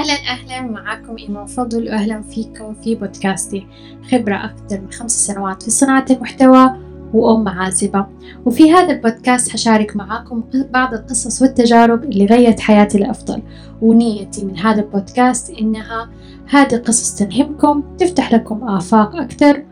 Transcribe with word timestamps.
أهلا 0.00 0.12
أهلا. 0.12 0.62
معكم 0.62 1.16
إيمان 1.18 1.46
فضل 1.46 1.88
وأهلا 1.88 2.22
فيكم 2.22 2.74
في 2.74 2.94
بودكاستي 2.94 3.66
خبرة 4.10 4.34
أكثر 4.34 4.80
من 4.80 4.92
خمس 4.92 5.26
سنوات 5.26 5.62
في 5.62 5.70
صناعة 5.70 6.04
المحتوى 6.10 6.76
وأم 7.14 7.48
عازبة. 7.48 8.06
وفي 8.46 8.72
هذا 8.72 8.92
البودكاست 8.92 9.50
حشارك 9.50 9.96
معاكم 9.96 10.42
بعض 10.72 10.94
القصص 10.94 11.42
والتجارب 11.42 12.04
اللي 12.04 12.26
غيرت 12.26 12.60
حياتي 12.60 12.98
لأفضل. 12.98 13.42
ونيتي 13.82 14.44
من 14.44 14.58
هذا 14.58 14.80
البودكاست 14.80 15.50
إنها 15.50 16.10
هذه 16.46 16.74
القصص 16.74 17.14
تلهمكم 17.14 17.82
تفتح 17.98 18.32
لكم 18.32 18.68
آفاق 18.68 19.16
أكثر 19.16 19.62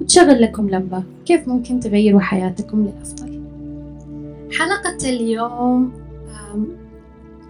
وتشغل 0.00 0.42
لكم 0.42 0.70
لمبة 0.70 1.02
كيف 1.24 1.48
ممكن 1.48 1.80
تغيروا 1.80 2.20
حياتكم 2.20 2.82
للأفضل. 2.82 3.42
حلقة 4.58 5.08
اليوم 5.08 5.92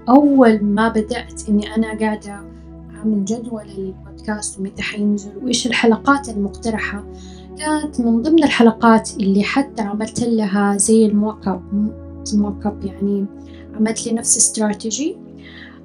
أول 0.09 0.65
ما 0.65 0.89
بدأت 0.89 1.49
إني 1.49 1.75
أنا 1.75 1.99
قاعدة 1.99 2.41
أعمل 2.97 3.25
جدول 3.25 3.63
البودكاست 3.79 4.61
ومتى 4.61 4.83
حينزل 4.83 5.31
وإيش 5.43 5.67
الحلقات 5.67 6.29
المقترحة؟ 6.29 7.05
كانت 7.59 8.01
من 8.01 8.23
ضمن 8.23 8.45
الحلقات 8.45 9.11
اللي 9.21 9.43
حتى 9.43 9.83
عملت 9.83 10.21
لها 10.21 10.77
زي 10.77 11.07
الموك 11.07 11.49
أب 11.49 12.85
يعني 12.85 13.27
عملت 13.75 14.07
لي 14.07 14.13
نفس 14.13 14.37
استراتيجي. 14.37 15.17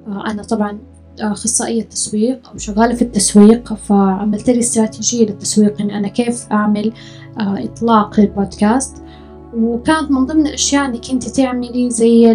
آه، 0.06 0.30
أنا 0.30 0.42
طبعا 0.42 0.78
أخصائية 1.20 1.82
تسويق 1.82 2.48
أو 2.50 2.58
شغالة 2.58 2.94
في 2.94 3.02
التسويق 3.02 3.74
فعملت 3.74 4.50
لي 4.50 4.58
استراتيجية 4.58 5.26
للتسويق 5.26 5.80
إن 5.80 5.90
أنا 5.90 6.08
كيف 6.08 6.46
أعمل 6.52 6.92
آه، 7.40 7.64
إطلاق 7.64 8.20
للبودكاست 8.20 9.02
وكانت 9.54 10.10
من 10.10 10.26
ضمن 10.26 10.46
الأشياء 10.46 10.84
إنك 10.84 11.10
أنت 11.10 11.28
تعملي 11.28 11.90
زي 11.90 12.32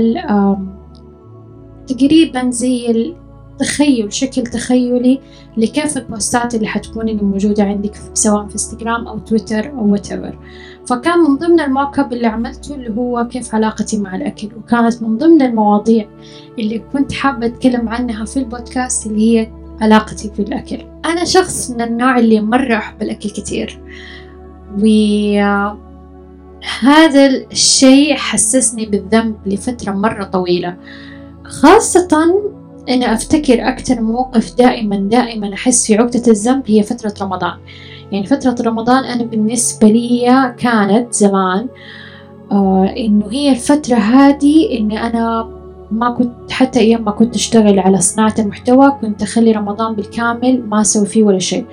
تقريبا 1.90 2.50
زي 2.50 2.92
التخيل 3.62 4.14
شكل 4.14 4.44
تخيلي 4.44 5.20
لكيف 5.58 5.98
البوستات 5.98 6.56
اللي 6.56 6.68
حتكون 6.68 7.09
اللي 7.09 7.23
موجودة 7.23 7.64
عندك 7.64 7.95
سواء 8.14 8.48
في 8.48 8.54
انستغرام 8.54 9.08
أو 9.08 9.20
تويتر 9.20 9.70
أو 9.70 9.98
whatever. 9.98 10.34
فكان 10.88 11.20
من 11.20 11.36
ضمن 11.36 11.60
الموك 11.60 12.00
اب 12.00 12.14
اللي 12.14 12.28
عملته 12.28 12.76
اللي 12.76 12.90
هو 12.98 13.28
كيف 13.32 13.56
علاقتي 13.56 13.98
مع 13.98 14.16
الأكل 14.16 14.50
وكانت 14.58 15.04
من 15.04 15.17
ضمن 15.17 15.42
المواضيع 15.42 16.08
اللي 16.60 16.80
كنت 16.80 17.14
حابة 17.14 17.45
أتكلم 17.45 17.90
عنها 17.90 18.26
في 18.26 18.38
البودكاست 18.38 19.08
اللي 19.08 19.40
هي 19.40 19.52
علاقتي 19.82 20.32
في 20.36 20.42
الأكل 20.42 20.78
أنا 21.06 21.26
شخص 21.26 21.72
من 21.72 21.82
النوع 21.82 22.20
اللي 22.20 22.42
مرة 22.42 22.76
أحب 22.76 23.02
الأكل 23.02 23.30
كتير 23.30 23.82
و 24.82 24.86
هذا 26.80 27.28
الشيء 27.52 28.16
حسسني 28.16 28.86
بالذنب 28.86 29.36
لفترة 29.45 29.92
مرة 29.92 30.23
طويلة. 30.23 30.78
خاصة 31.50 32.08
أنا 32.89 33.14
أفتكر 33.14 33.67
أكثر 33.67 34.02
موقف 34.02 34.58
دائما 34.58 34.95
دائما 34.95 35.53
أحس 35.53 35.88
في 35.88 35.95
عقدة 35.95 36.23
الذنب 36.28 36.64
هي 36.67 36.83
فترة 36.83 37.14
رمضان. 37.22 37.58
يعني 38.11 38.25
فترة 38.25 38.55
رمضان 38.61 39.03
أنا 39.03 39.23
بالنسبة 39.23 39.88
لي 39.88 40.53
كانت 40.58 41.14
زمان 41.14 41.67
آه 42.52 42.94
إنه 42.97 43.25
هي 43.31 43.52
الفترة 43.52 43.95
هذه 43.95 44.80
إني 44.80 45.08
أنا 45.08 45.50
ما 45.92 46.09
كنت 46.09 46.52
حتى 46.52 46.80
أيام 46.80 47.05
ما 47.05 47.11
كنت 47.11 47.36
أشتغل 47.36 47.80
على 47.80 48.02
صناعة 48.02 48.36
المحتوى 48.39 48.92
كنت 49.02 49.22
أخلي 49.22 49.52
رمضان 49.52 49.95
بالكامل 49.95 50.64
ما 50.67 50.81
أسوي 50.81 51.05
فيه 51.05 51.23
ولا 51.23 51.39
شيء. 51.39 51.66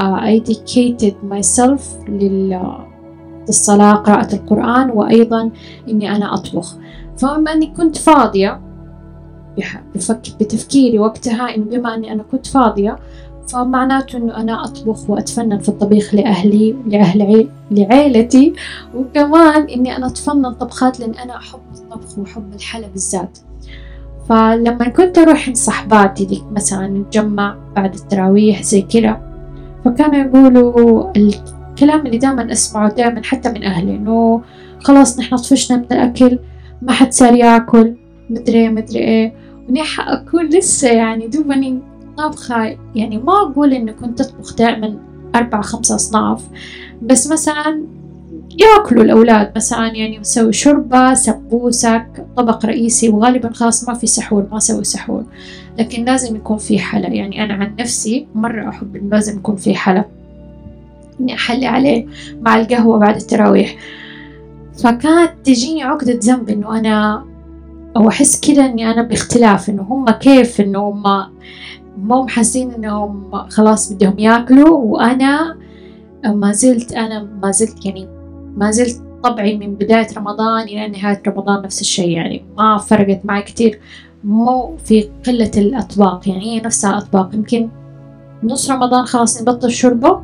آه 0.00 0.20
I 0.20 0.42
dedicated 0.42 1.14
myself 1.32 2.08
للصلاة 2.08 3.94
قراءة 3.94 4.34
القرآن 4.34 4.90
وأيضا 4.90 5.50
إني 5.88 6.16
أنا 6.16 6.34
أطبخ. 6.34 6.76
فبما 7.16 7.52
أني 7.52 7.66
كنت 7.66 7.96
فاضية 7.96 8.69
بتفكيري 10.40 10.98
وقتها 10.98 11.54
إنه 11.54 11.64
بما 11.64 11.94
إني 11.94 12.12
أنا 12.12 12.22
كنت 12.32 12.46
فاضية 12.46 12.98
فمعناته 13.48 14.16
إنه 14.16 14.36
أنا 14.36 14.64
أطبخ 14.64 15.10
وأتفنن 15.10 15.58
في 15.58 15.68
الطبيخ 15.68 16.14
لأهلي 16.14 16.76
لأهل 16.86 17.22
عيل 17.22 17.48
لعيلتي 17.70 18.52
وكمان 18.94 19.62
إني 19.62 19.96
أنا 19.96 20.06
أتفنن 20.06 20.52
طبخات 20.54 21.00
لأن 21.00 21.14
أنا 21.14 21.36
أحب 21.36 21.58
الطبخ 21.74 22.18
وأحب 22.18 22.54
الحلا 22.54 22.86
بالذات. 22.86 23.38
فلما 24.28 24.88
كنت 24.88 25.18
أروح 25.18 25.46
عند 25.46 25.56
صحباتي 25.56 26.24
ديك 26.24 26.44
مثلا 26.52 26.86
نتجمع 26.86 27.56
بعد 27.76 27.94
التراويح 27.94 28.62
زي 28.62 28.82
كذا 28.82 29.20
فكانوا 29.84 30.16
يقولوا 30.16 31.10
الكلام 31.16 32.06
اللي 32.06 32.18
دائما 32.18 32.52
أسمعه 32.52 32.94
دائما 32.94 33.22
حتى 33.24 33.48
من 33.48 33.64
أهلي 33.64 33.96
إنه 33.96 34.42
خلاص 34.80 35.18
نحن 35.18 35.36
طفشنا 35.36 35.76
من 35.76 35.84
الأكل 35.92 36.38
ما 36.82 36.92
حد 36.92 37.12
صار 37.12 37.34
ياكل. 37.34 37.94
مدري 38.30 38.68
مدري 38.68 38.98
إيه. 38.98 39.32
وإني 39.68 39.82
أكون 39.98 40.48
لسه 40.48 40.88
يعني 40.88 41.28
دوبني 41.28 41.78
طابخة 42.16 42.76
يعني 42.94 43.18
ما 43.18 43.32
أقول 43.32 43.72
إني 43.72 43.92
كنت 43.92 44.20
أطبخ 44.20 44.56
دائما 44.56 44.98
أربع 45.34 45.60
خمسة 45.60 45.94
أصناف. 45.94 46.44
بس 47.02 47.32
مثلا 47.32 47.82
يأكلوا 48.58 49.04
الأولاد 49.04 49.52
مثلا 49.56 49.86
يعني 49.86 50.18
نسوي 50.18 50.52
شوربة 50.52 51.14
سبوسك 51.14 52.26
طبق 52.36 52.66
رئيسي 52.66 53.08
وغالبا 53.08 53.52
خلاص 53.52 53.88
ما 53.88 53.94
في 53.94 54.06
سحور 54.06 54.46
ما 54.50 54.56
أسوي 54.56 54.84
سحور. 54.84 55.24
لكن 55.78 56.04
لازم 56.04 56.36
يكون 56.36 56.58
في 56.58 56.78
حلا. 56.78 57.08
يعني 57.08 57.44
أنا 57.44 57.54
عن 57.54 57.76
نفسي 57.80 58.26
مرة 58.34 58.68
أحب 58.68 58.96
إنه 58.96 59.10
لازم 59.10 59.38
يكون 59.38 59.56
في 59.56 59.74
حلا. 59.74 60.04
إني 61.20 61.34
أحلي 61.34 61.66
عليه 61.66 62.06
مع 62.40 62.60
القهوة 62.60 62.98
بعد 62.98 63.16
التراويح. 63.16 63.76
فكانت 64.82 65.32
تجيني 65.44 65.82
عقدة 65.82 66.18
ذنب 66.22 66.48
إنه 66.48 66.78
أنا 66.78 67.24
أو 67.96 68.08
أحس 68.08 68.40
كده 68.40 68.66
إني 68.66 68.90
أنا 68.90 69.02
باختلاف 69.02 69.70
إنه 69.70 69.82
هم 69.82 70.10
كيف 70.10 70.60
إنه 70.60 70.78
هم 70.78 71.02
مو 71.98 72.26
حاسين 72.26 72.72
إنهم 72.72 73.30
خلاص 73.48 73.92
بدهم 73.92 74.18
يأكلوا 74.18 74.78
وأنا 74.78 75.56
ما 76.24 76.52
زلت 76.52 76.92
أنا 76.92 77.28
ما 77.42 77.50
زلت 77.50 77.86
يعني 77.86 78.08
ما 78.56 78.70
زلت 78.70 79.02
طبعي 79.24 79.56
من 79.58 79.74
بداية 79.74 80.06
رمضان 80.16 80.62
إلى 80.62 80.88
نهاية 80.88 81.22
رمضان 81.26 81.62
نفس 81.62 81.80
الشيء 81.80 82.08
يعني 82.08 82.44
ما 82.58 82.78
فرقت 82.78 83.20
معي 83.24 83.42
كتير. 83.42 83.80
مو 84.24 84.76
في 84.84 85.10
قلة 85.26 85.50
الأطباق 85.56 86.28
يعني 86.28 86.42
هي 86.42 86.60
نفسها 86.60 86.90
الأطباق 86.90 87.34
يمكن 87.34 87.68
نص 88.42 88.70
رمضان 88.70 89.04
خلاص 89.04 89.42
نبطل 89.42 89.70
شربه 89.70 90.22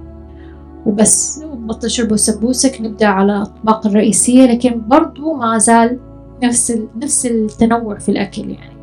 وبس 0.86 1.42
نبطل 1.42 1.90
شربه 1.90 2.16
سبوسك 2.16 2.80
نبدأ 2.80 3.06
على 3.06 3.36
الأطباق 3.36 3.86
الرئيسية 3.86 4.46
لكن 4.46 4.82
برضو 4.88 5.34
ما 5.34 5.58
زال 5.58 5.98
نفس 6.42 6.78
نفس 7.02 7.26
التنوع 7.26 7.98
في 7.98 8.08
الأكل 8.08 8.50
يعني. 8.50 8.76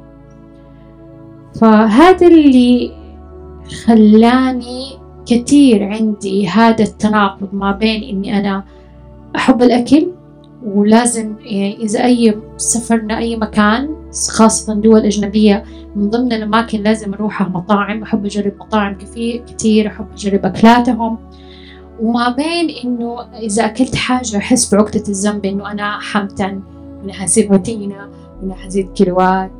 فهذا 1.61 2.27
اللي 2.27 2.91
خلاني 3.85 5.03
كثير 5.25 5.83
عندي 5.83 6.47
هذا 6.47 6.83
التناقض 6.83 7.49
ما 7.53 7.71
بين 7.71 8.03
إني 8.03 8.39
أنا 8.39 8.63
أحب 9.35 9.61
الأكل 9.61 10.07
ولازم 10.65 11.35
يعني 11.39 11.83
إذا 11.83 12.03
أي 12.03 12.37
سفرنا 12.57 13.17
أي 13.17 13.35
مكان 13.35 13.95
خاصة 14.29 14.73
دول 14.73 14.99
أجنبية 14.99 15.63
من 15.95 16.09
ضمن 16.09 16.33
الأماكن 16.33 16.83
لازم 16.83 17.13
أروحها 17.13 17.47
مطاعم 17.47 18.03
أحب 18.03 18.25
أجرب 18.25 18.53
مطاعم 18.59 18.97
كثير 19.47 19.87
أحب 19.87 20.05
أجرب 20.13 20.45
أكلاتهم. 20.45 21.17
وما 22.01 22.29
بين 22.29 22.69
إنه 22.83 23.21
إذا 23.21 23.65
أكلت 23.65 23.95
حاجة 23.95 24.37
أحس 24.37 24.73
بعقدة 24.75 25.03
الذنب 25.09 25.45
إنه 25.45 25.71
أنا 25.71 25.99
حمتن 25.99 26.61
وأنا 27.03 27.13
حزيد 27.13 27.51
روتينة 27.51 28.09
وأنا 28.41 28.55
حزيد 28.55 28.93
كيلوات 28.93 29.51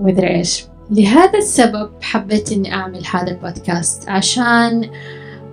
ومدري 0.00 0.36
إيش. 0.36 0.66
لهذا 0.90 1.38
السبب 1.38 1.90
حبيت 2.02 2.52
إني 2.52 2.74
أعمل 2.74 3.02
هذا 3.12 3.30
البودكاست 3.30 4.08
عشان 4.08 4.90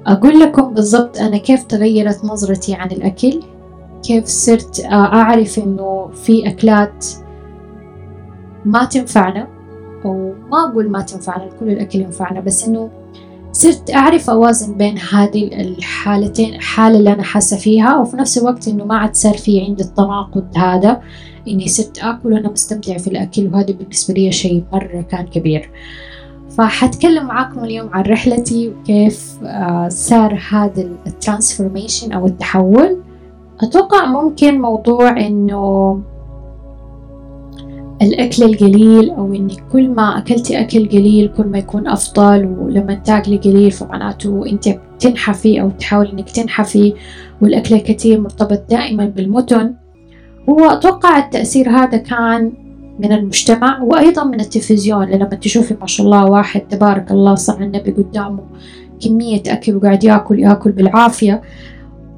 أقول 0.08 0.40
لكم 0.40 0.74
بالضبط 0.74 1.18
أنا 1.18 1.38
كيف 1.38 1.64
تغيرت 1.64 2.26
نظرتي 2.26 2.74
عن 2.74 2.92
الأكل 2.92 3.42
كيف 4.04 4.26
صرت 4.26 4.86
أعرف 4.92 5.60
إنه 5.60 6.10
في 6.14 6.50
أكلات 6.50 7.06
ما 8.66 8.86
تنفعنا 8.86 9.48
أو 10.06 10.34
ما 10.52 10.70
أقول 10.70 10.90
ما 10.90 11.02
تنفعنا 11.02 11.50
كل 11.60 11.70
الأكل 11.70 12.00
ينفعنا 12.00 12.40
بس 12.40 12.68
إنه 12.68 12.90
صرت 13.52 13.92
أعرف 13.96 14.30
أوازن 14.30 14.78
بين 14.78 14.98
هذه 14.98 15.62
الحالتين 15.62 16.56
الحالة 16.56 16.98
اللي 16.98 17.14
أنا 17.14 17.24
حاسة 17.24 17.58
فيها 17.58 17.98
وفي 17.98 18.18
نفس 18.18 18.38
الوقت 18.38 18.68
إنه 18.68 18.86
ما 18.86 18.98
عاد 18.98 19.16
صار 19.16 19.38
في 19.38 19.62
عندي 19.62 19.84
التناقض 19.84 20.58
هذا 20.58 21.02
إني 21.48 21.68
صرت 21.68 22.00
آكل 22.00 22.34
وأنا 22.34 22.52
مستمتعة 22.52 22.98
في 22.98 23.08
الأكل 23.08 23.48
وهذا 23.48 23.74
بالنسبة 23.74 24.14
لي 24.14 24.32
شيء 24.32 24.64
مرة 24.74 25.02
كان 25.02 25.26
كبير. 25.26 25.70
فحتكلم 26.50 27.26
معاكم 27.26 27.64
اليوم 27.64 27.90
عن 27.94 28.04
رحلتي 28.04 28.70
وكيف 28.70 29.38
آه، 29.44 29.90
صار 29.90 30.40
هذا 30.52 30.90
الترانسفورميشن 31.08 32.12
أو 32.12 32.26
التحول. 32.26 32.98
أتوقع 33.62 34.06
ممكن 34.06 34.62
موضوع 34.62 35.28
إنه 35.28 36.02
الأكل 38.02 38.44
القليل 38.44 39.10
أو 39.10 39.34
إنك 39.34 39.64
كل 39.72 39.90
ما 39.90 40.18
أكلتي 40.18 40.62
أكل 40.62 40.90
قليل 40.90 41.32
كل 41.38 41.44
ما 41.44 41.58
يكون 41.58 41.88
أفضل 41.88 42.46
ولما 42.46 42.94
تاكلي 42.94 43.38
قليل 43.38 43.72
فمعناته 43.72 44.46
أنت 44.52 44.70
بتنحفي 44.70 45.62
أو 45.62 45.70
تحاولي 45.70 46.12
إنك 46.12 46.30
تنحفي 46.30 46.94
والأكل 47.42 47.76
الكثير 47.76 48.22
مرتبط 48.22 48.64
دائما 48.70 49.06
بالمتن. 49.06 49.74
هو 50.50 50.66
أتوقع 50.66 51.18
التأثير 51.18 51.70
هذا 51.70 51.98
كان 51.98 52.54
من 53.00 53.12
المجتمع 53.12 53.82
وأيضا 53.82 54.24
من 54.24 54.40
التلفزيون 54.40 55.06
لما 55.06 55.26
تشوفي 55.26 55.76
ما 55.82 55.88
شاء 55.88 56.06
الله 56.06 56.26
واحد 56.26 56.62
تبارك 56.62 57.12
الله 57.12 57.36
صار 57.36 57.62
النبي 57.62 57.92
قدامه 57.92 58.44
كمية 59.02 59.44
أكل 59.48 59.76
وقاعد 59.76 60.04
يأكل 60.04 60.40
يأكل 60.40 60.72
بالعافية 60.72 61.42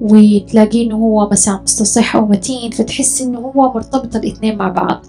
وتلاقيه 0.02 0.88
إنه 0.88 0.96
هو 0.96 1.30
مثلا 1.30 1.60
مستصح 1.64 2.16
أو 2.16 2.28
متين 2.28 2.72
فتحس 2.72 3.22
إنه 3.22 3.40
هو 3.40 3.74
مرتبط 3.74 4.16
الاثنين 4.16 4.58
مع 4.58 4.70
بعض. 4.70 5.06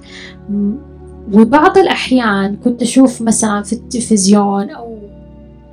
وبعض 1.34 1.78
الأحيان 1.78 2.56
كنت 2.56 2.82
أشوف 2.82 3.22
مثلا 3.22 3.62
في 3.62 3.72
التلفزيون 3.72 4.70
أو 4.70 4.98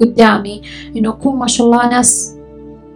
قدامي 0.01 0.61
إنه 0.97 1.09
يكون 1.09 1.39
ما 1.39 1.47
شاء 1.47 1.67
الله 1.67 1.89
ناس 1.89 2.34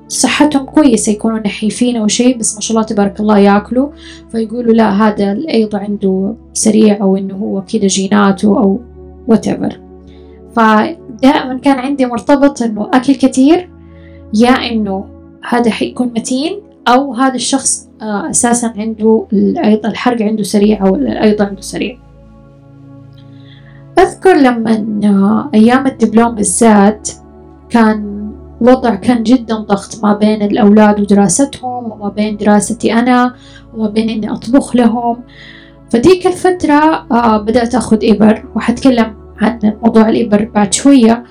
صحتهم 0.10 0.66
كويسة 0.66 1.12
يكونوا 1.12 1.40
نحيفين 1.40 1.98
أو 1.98 2.08
شيء 2.08 2.38
بس 2.38 2.56
ما 2.56 2.62
شاء 2.62 2.78
الله 2.78 2.88
تبارك 2.88 3.20
الله 3.20 3.38
ياكلوا. 3.38 3.90
فيقولوا 4.32 4.74
لا 4.74 4.90
هذا 4.90 5.32
الأيض 5.32 5.76
عنده 5.76 6.36
سريع 6.54 7.02
أو 7.02 7.18
إنه 7.18 7.36
هو 7.36 7.64
كده 7.74 7.88
جيناته 7.88 8.48
أو 8.48 8.80
whatever. 9.32 9.74
فدائما 10.56 11.60
كان 11.62 11.80
عندي 11.80 12.06
مرتبط 12.06 12.62
إنه 12.62 12.90
أكل 12.94 13.16
كثير 13.16 13.70
يا 14.34 14.50
إنه 14.50 15.06
هذا 15.50 15.72
حيكون 15.72 16.08
متين 16.08 16.60
أو 16.88 17.14
هذا 17.14 17.36
الشخص 17.36 17.90
آه، 18.02 18.30
أساسا 18.30 18.74
عنده 18.78 19.26
أيضا 19.64 19.90
الحرق 19.90 20.22
عنده 20.22 20.44
سريع 20.44 20.88
أو 20.88 20.96
أيضا 20.96 21.46
عنده 21.46 21.62
سريع. 21.62 21.98
أذكر 24.00 24.34
لما 24.36 24.72
آه، 25.04 25.50
أيام 25.54 25.88
الدبلوم 25.88 26.36
بالذات 26.36 27.10
كان 27.70 28.19
وضع 28.62 28.96
كان 28.96 29.24
جدا 29.24 29.56
ضغط 29.56 30.04
ما 30.04 30.14
بين 30.14 30.42
الأولاد 30.42 31.00
ودراستهم 31.00 31.92
وما 31.92 32.10
بين 32.10 32.38
دراستي 32.38 32.94
أنا 32.94 33.36
وما 33.74 33.90
بين 33.90 34.10
إني 34.10 34.32
أطبخ 34.32 34.76
لهم. 34.76 35.18
فديك 35.90 36.28
الفترة 36.28 37.06
آه 37.12 37.38
بدأت 37.38 37.76
أخذ 37.76 37.98
إبر 38.04 38.46
وحتكلم 38.56 39.16
عن 39.42 39.60
موضوع 39.84 40.10
الإبر 40.10 40.50
بعد 40.56 40.74
شوية. 40.74 41.24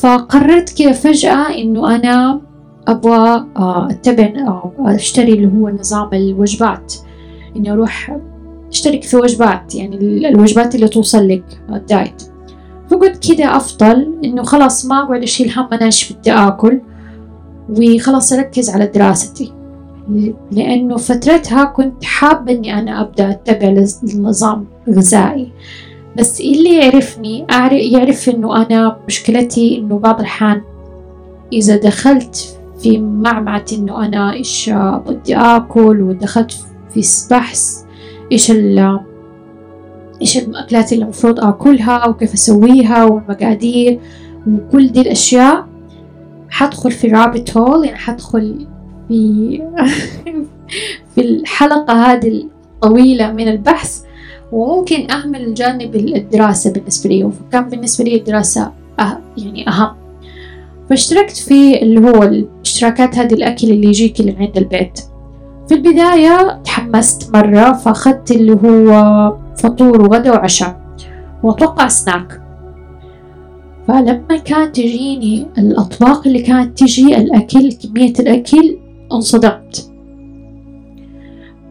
فقررت 0.00 0.78
كذا 0.78 0.92
فجأة 0.92 1.58
إنه 1.58 1.94
أنا 1.96 2.40
أبغى 2.88 3.46
آه 3.56 3.88
أتبع 3.90 4.32
آه 4.46 4.72
أشتري 4.78 5.32
اللي 5.32 5.46
هو 5.46 5.68
نظام 5.68 6.10
الوجبات. 6.12 6.94
إني 7.56 7.72
أروح 7.72 8.18
أشترك 8.68 9.02
في 9.02 9.16
وجبات 9.16 9.74
يعني 9.74 9.96
الوجبات 10.28 10.74
اللي 10.74 10.88
توصل 10.88 11.28
لك 11.28 11.44
الدايت. 11.70 12.31
فقلت 12.92 13.32
كده 13.32 13.56
أفضل 13.56 14.14
إنه 14.24 14.42
خلاص 14.42 14.86
ما 14.86 15.02
أقعد 15.02 15.22
أشيل 15.22 15.52
هم 15.56 15.68
أنا 15.72 15.86
إيش 15.86 16.12
بدي 16.12 16.32
آكل 16.32 16.80
وخلاص 17.68 18.32
أركز 18.32 18.70
على 18.70 18.86
دراستي. 18.86 19.52
لأنه 20.52 20.96
فترتها 20.96 21.64
كنت 21.64 22.04
حابة 22.04 22.52
إني 22.52 22.78
أنا 22.78 23.00
أبدأ 23.00 23.30
أتبع 23.30 23.84
نظام 24.04 24.64
غذائي. 24.88 25.52
بس 26.18 26.40
اللي 26.40 26.76
يعرفني 26.76 27.46
يعرف 27.72 28.28
إنه 28.28 28.66
أنا 28.66 28.96
مشكلتي 29.08 29.78
إنه 29.78 29.98
بعض 29.98 30.18
الأحيان 30.18 30.62
إذا 31.52 31.76
دخلت 31.76 32.58
في 32.78 32.98
معمعة 32.98 33.64
إنه 33.72 34.06
أنا 34.06 34.32
إيش 34.32 34.70
بدي 35.06 35.36
آكل 35.36 36.02
ودخلت 36.02 36.52
في 36.94 37.26
بحث 37.30 37.84
إيش 38.32 38.50
إيش 40.22 40.38
الأكلات 40.38 40.92
اللي 40.92 41.04
المفروض 41.04 41.40
آكلها 41.40 42.08
وكيف 42.08 42.32
أسويها 42.32 43.04
والمقادير 43.04 44.00
وكل 44.46 44.92
دي 44.92 45.00
الأشياء 45.00 45.66
حدخل 46.50 46.90
في 46.90 47.08
رابط 47.08 47.56
هول 47.56 47.84
يعني 47.84 47.98
حدخل 47.98 48.66
في 49.08 49.62
في 51.14 51.20
الحلقة 51.20 52.12
هذه 52.12 52.28
الطويلة 52.28 53.32
من 53.32 53.48
البحث 53.48 54.02
وممكن 54.52 55.10
أهمل 55.10 55.54
جانب 55.54 55.96
الدراسة 55.96 56.72
بالنسبة 56.72 57.10
لي 57.10 57.24
وكان 57.24 57.68
بالنسبة 57.68 58.04
لي 58.04 58.16
الدراسة 58.16 58.72
أه 59.00 59.18
يعني 59.36 59.68
أهم. 59.68 59.96
فاشتركت 60.90 61.36
في 61.36 61.82
اللي 61.82 62.00
هو 62.00 62.22
الاشتراكات 62.22 63.18
هذه 63.18 63.34
الأكل 63.34 63.70
اللي 63.70 63.88
يجيك 63.88 64.20
اللي 64.20 64.36
عند 64.38 64.56
البيت. 64.56 65.00
في 65.68 65.74
البداية 65.74 66.62
تحمست 66.64 67.36
مرة 67.36 67.72
فأخذت 67.72 68.30
اللي 68.30 68.52
هو 68.52 68.92
فطور 69.56 70.02
وغدا 70.02 70.32
وعشاء. 70.32 70.82
وأتوقع 71.42 71.88
سناك 71.88 72.42
فلما 73.88 74.36
كانت 74.44 74.76
تجيني 74.76 75.46
الأطباق 75.58 76.26
اللي 76.26 76.42
كانت 76.42 76.78
تجي 76.78 77.16
الأكل 77.16 77.72
كمية 77.72 78.12
الأكل 78.20 78.78
انصدمت. 79.12 79.90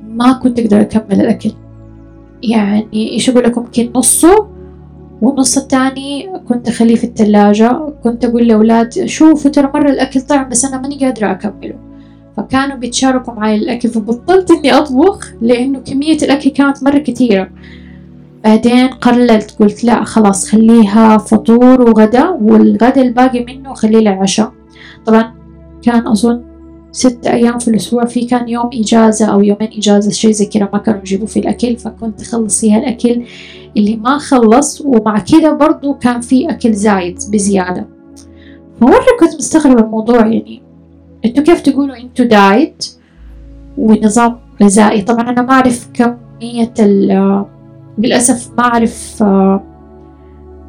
ما 0.08 0.34
كنت 0.34 0.60
أقدر 0.60 0.82
أكمل 0.82 1.22
الأكل. 1.22 1.52
يعني 2.44 2.88
إيش 2.94 3.30
أقول 3.30 3.44
لكم؟ 3.44 3.62
يمكن 3.62 4.00
نصه. 4.00 4.48
والنص 5.22 5.58
التاني 5.58 6.30
كنت 6.50 6.68
أخليه 6.68 6.96
في 6.96 7.04
الثلاجة 7.04 7.94
كنت 8.04 8.26
أقول 8.26 8.48
لأولاد 8.48 9.06
شوفوا 9.06 9.52
ترى 9.52 9.72
مرة 9.74 9.90
الأكل 9.90 10.22
طعم 10.22 10.50
بس 10.50 10.66
أنا 10.66 10.82
ماني 10.82 10.98
قادرة 11.06 11.32
أكمله. 11.32 11.91
فكانوا 12.38 12.76
بيتشاركوا 12.76 13.34
معي 13.34 13.56
الأكل 13.56 13.90
فبطلت 13.90 14.52
إني 14.52 14.74
أطبخ 14.74 15.34
لأنه 15.42 15.80
كمية 15.80 16.18
الأكل 16.18 16.50
كانت 16.50 16.84
مرة 16.84 16.98
كثيرة. 16.98 17.50
بعدين 18.44 18.88
قللت 18.88 19.56
قلت 19.60 19.84
لا 19.84 20.04
خلاص 20.04 20.50
خليها 20.50 21.18
فطور 21.18 21.82
وغدا 21.82 22.30
والغدا 22.30 23.02
الباقي 23.02 23.46
منه 23.46 23.74
خليه 23.74 24.00
للعشاء. 24.00 24.52
طبعا 25.06 25.34
كان 25.82 26.08
أظن 26.08 26.42
ست 26.92 27.28
أيام 27.28 27.60
في 27.60 27.68
الأسبوع 27.68 28.06
في 28.06 28.26
كان 28.26 28.50
يوم 28.50 28.70
إجازة 28.74 29.26
أو 29.26 29.42
يومين 29.42 29.70
إجازة 29.78 30.12
شي 30.12 30.34
زي 30.34 30.46
كذا 30.46 30.70
ما 30.74 30.80
كانوا 30.80 31.00
يجيبوا 31.00 31.28
في 31.28 31.40
الأكل 31.40 31.78
فكنت 31.78 32.22
أخلص 32.22 32.62
فيها 32.62 32.78
الأكل 32.78 33.24
اللي 33.78 33.96
ما 33.96 34.18
خلص 34.18 34.82
ومع 34.82 35.20
كذا 35.20 35.52
برضو 35.52 35.94
كان 35.94 36.22
في 36.22 36.50
أكل 36.50 36.74
زايد 36.74 37.20
بزيادة. 37.32 37.88
فمرة 38.82 39.06
كنت 39.20 39.36
مستغربة 39.36 39.82
الموضوع 39.82 40.28
يعني 40.28 40.62
أنتوا 41.26 41.44
كيف 41.44 41.62
تقولوا 41.62 41.98
أنتوا 41.98 42.26
دايت؟ 42.26 42.86
ونظام 43.78 44.40
غذائي. 44.64 45.02
طبعا 45.02 45.30
أنا 45.30 45.42
ما 45.42 45.54
أعرف 45.54 45.90
كمية 45.94 46.74
للأسف 47.98 48.52
ما 48.58 48.64
أعرف 48.64 49.24
آه، 49.24 49.64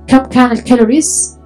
كم 0.06 0.18
كان 0.18 0.50
ال 0.50 0.60
calories 0.60 1.38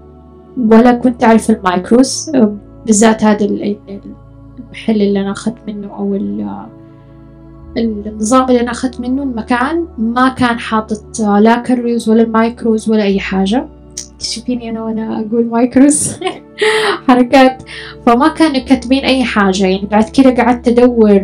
ولا 0.59 0.93
كنت 0.93 1.25
أعرف 1.25 1.51
ال 1.51 1.62
macros 1.62 2.31
آه، 2.35 2.57
بالذات 2.87 3.25
هذا 3.25 3.45
المحل 3.45 5.03
اللي 5.03 5.21
أنا 5.21 5.31
أخذت 5.31 5.59
منه 5.67 5.89
أو 5.89 6.15
النظام 7.77 8.49
اللي 8.49 8.61
أنا 8.61 8.71
أخذت 8.71 9.01
منه 9.01 9.23
المكان 9.23 9.87
ما 9.99 10.29
كان 10.29 10.59
حاطط 10.59 11.21
آه، 11.21 11.41
لا 11.41 11.57
calories 11.57 12.09
ولا 12.09 12.23
ال 12.23 12.32
macros 12.32 12.91
ولا 12.91 13.03
أي 13.03 13.21
حاجة. 13.21 13.69
تشوفيني 14.19 14.71
أنا 14.71 14.85
وأنا 14.85 15.21
أقول 15.21 15.47
macros 15.47 16.13
حركات. 17.09 17.63
فما 18.07 18.29
كانوا 18.29 18.59
كاتبين 18.61 19.05
أي 19.05 19.25
حاجة. 19.25 19.67
يعني 19.67 19.89
بعد 19.91 20.05
كده 20.09 20.43
قعدت 20.43 20.69
أدور 20.69 21.21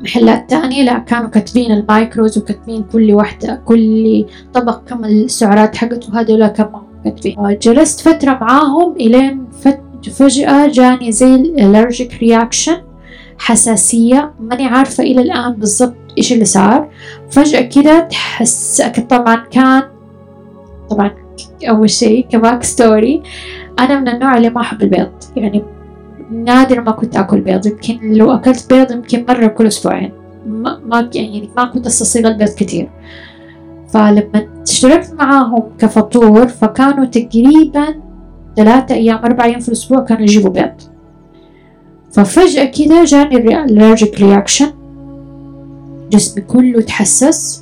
محلات 0.00 0.50
تانية. 0.50 0.82
لا 0.82 0.98
كانوا 0.98 1.28
كاتبين 1.28 1.72
ال 1.72 1.81
macros 1.81 2.38
وكاتبين 2.38 2.82
كل 2.92 3.12
واحدة 3.12 3.62
كل 3.64 4.24
طبق 4.54 4.84
كم 4.88 5.04
السعرات 5.04 5.76
حقته. 5.76 6.20
هذول 6.20 6.46
كمان 6.46 6.68
كاتبين. 7.04 7.58
جلست 7.62 8.00
فترة 8.00 8.38
معاهم 8.40 8.92
إلين 8.96 9.44
فجأة 10.12 10.66
جاني 10.66 11.12
زي 11.12 11.34
ال 11.34 11.43
allergic 11.43 12.18
reaction 12.22 12.76
حساسية. 13.38 14.34
ماني 14.40 14.66
عارفة 14.66 15.02
إلى 15.02 15.20
الآن 15.22 15.52
بالضبط 15.52 15.94
إيش 16.18 16.32
اللي 16.32 16.44
صار. 16.44 16.88
فجأة 17.30 17.60
كده 17.60 18.00
تحس 18.00 18.82
طبعا 19.10 19.36
كان 19.36 19.82
طبعا 20.90 21.21
أول 21.68 21.90
شيء 21.90 22.26
ك 22.26 22.33
back 22.33 22.62
story 22.62 23.22
أنا 23.78 24.00
من 24.00 24.08
النوع 24.08 24.36
اللي 24.36 24.50
ما 24.50 24.60
أحب 24.60 24.82
البيض. 24.82 25.10
يعني 25.36 25.62
نادر 26.30 26.80
ما 26.80 26.90
كنت 26.90 27.16
أكل 27.16 27.40
بيض. 27.40 27.66
يمكن 27.66 28.12
لو 28.12 28.32
أكلت 28.32 28.74
بيض 28.74 28.92
يمكن 28.92 29.24
مرة 29.28 29.46
كل 29.46 29.66
أسبوعين. 29.66 30.12
ما, 30.46 31.10
يعني 31.14 31.50
ما 31.56 31.64
كنت 31.64 31.86
أستصيغ 31.86 32.28
البيض 32.28 32.48
كتير. 32.48 32.90
فلما 33.88 34.48
اشتركت 34.68 35.14
معاهم 35.14 35.62
كفطور 35.78 36.46
فكانوا 36.46 37.04
تقريبا 37.04 37.94
ثلاثة 38.56 38.94
أيام 38.94 39.18
أربع 39.18 39.44
أيام 39.44 39.60
في 39.60 39.68
الأسبوع 39.68 40.00
كانوا 40.00 40.22
يجيبوا 40.22 40.50
بيض. 40.50 40.72
ففجأة 42.12 42.64
كده 42.64 43.04
جاني 43.04 43.36
ال 43.36 43.45
allergic 43.45 44.20
reaction 44.20 44.70
جسمي 46.10 46.44
كله 46.44 46.80
تحسس. 46.80 47.61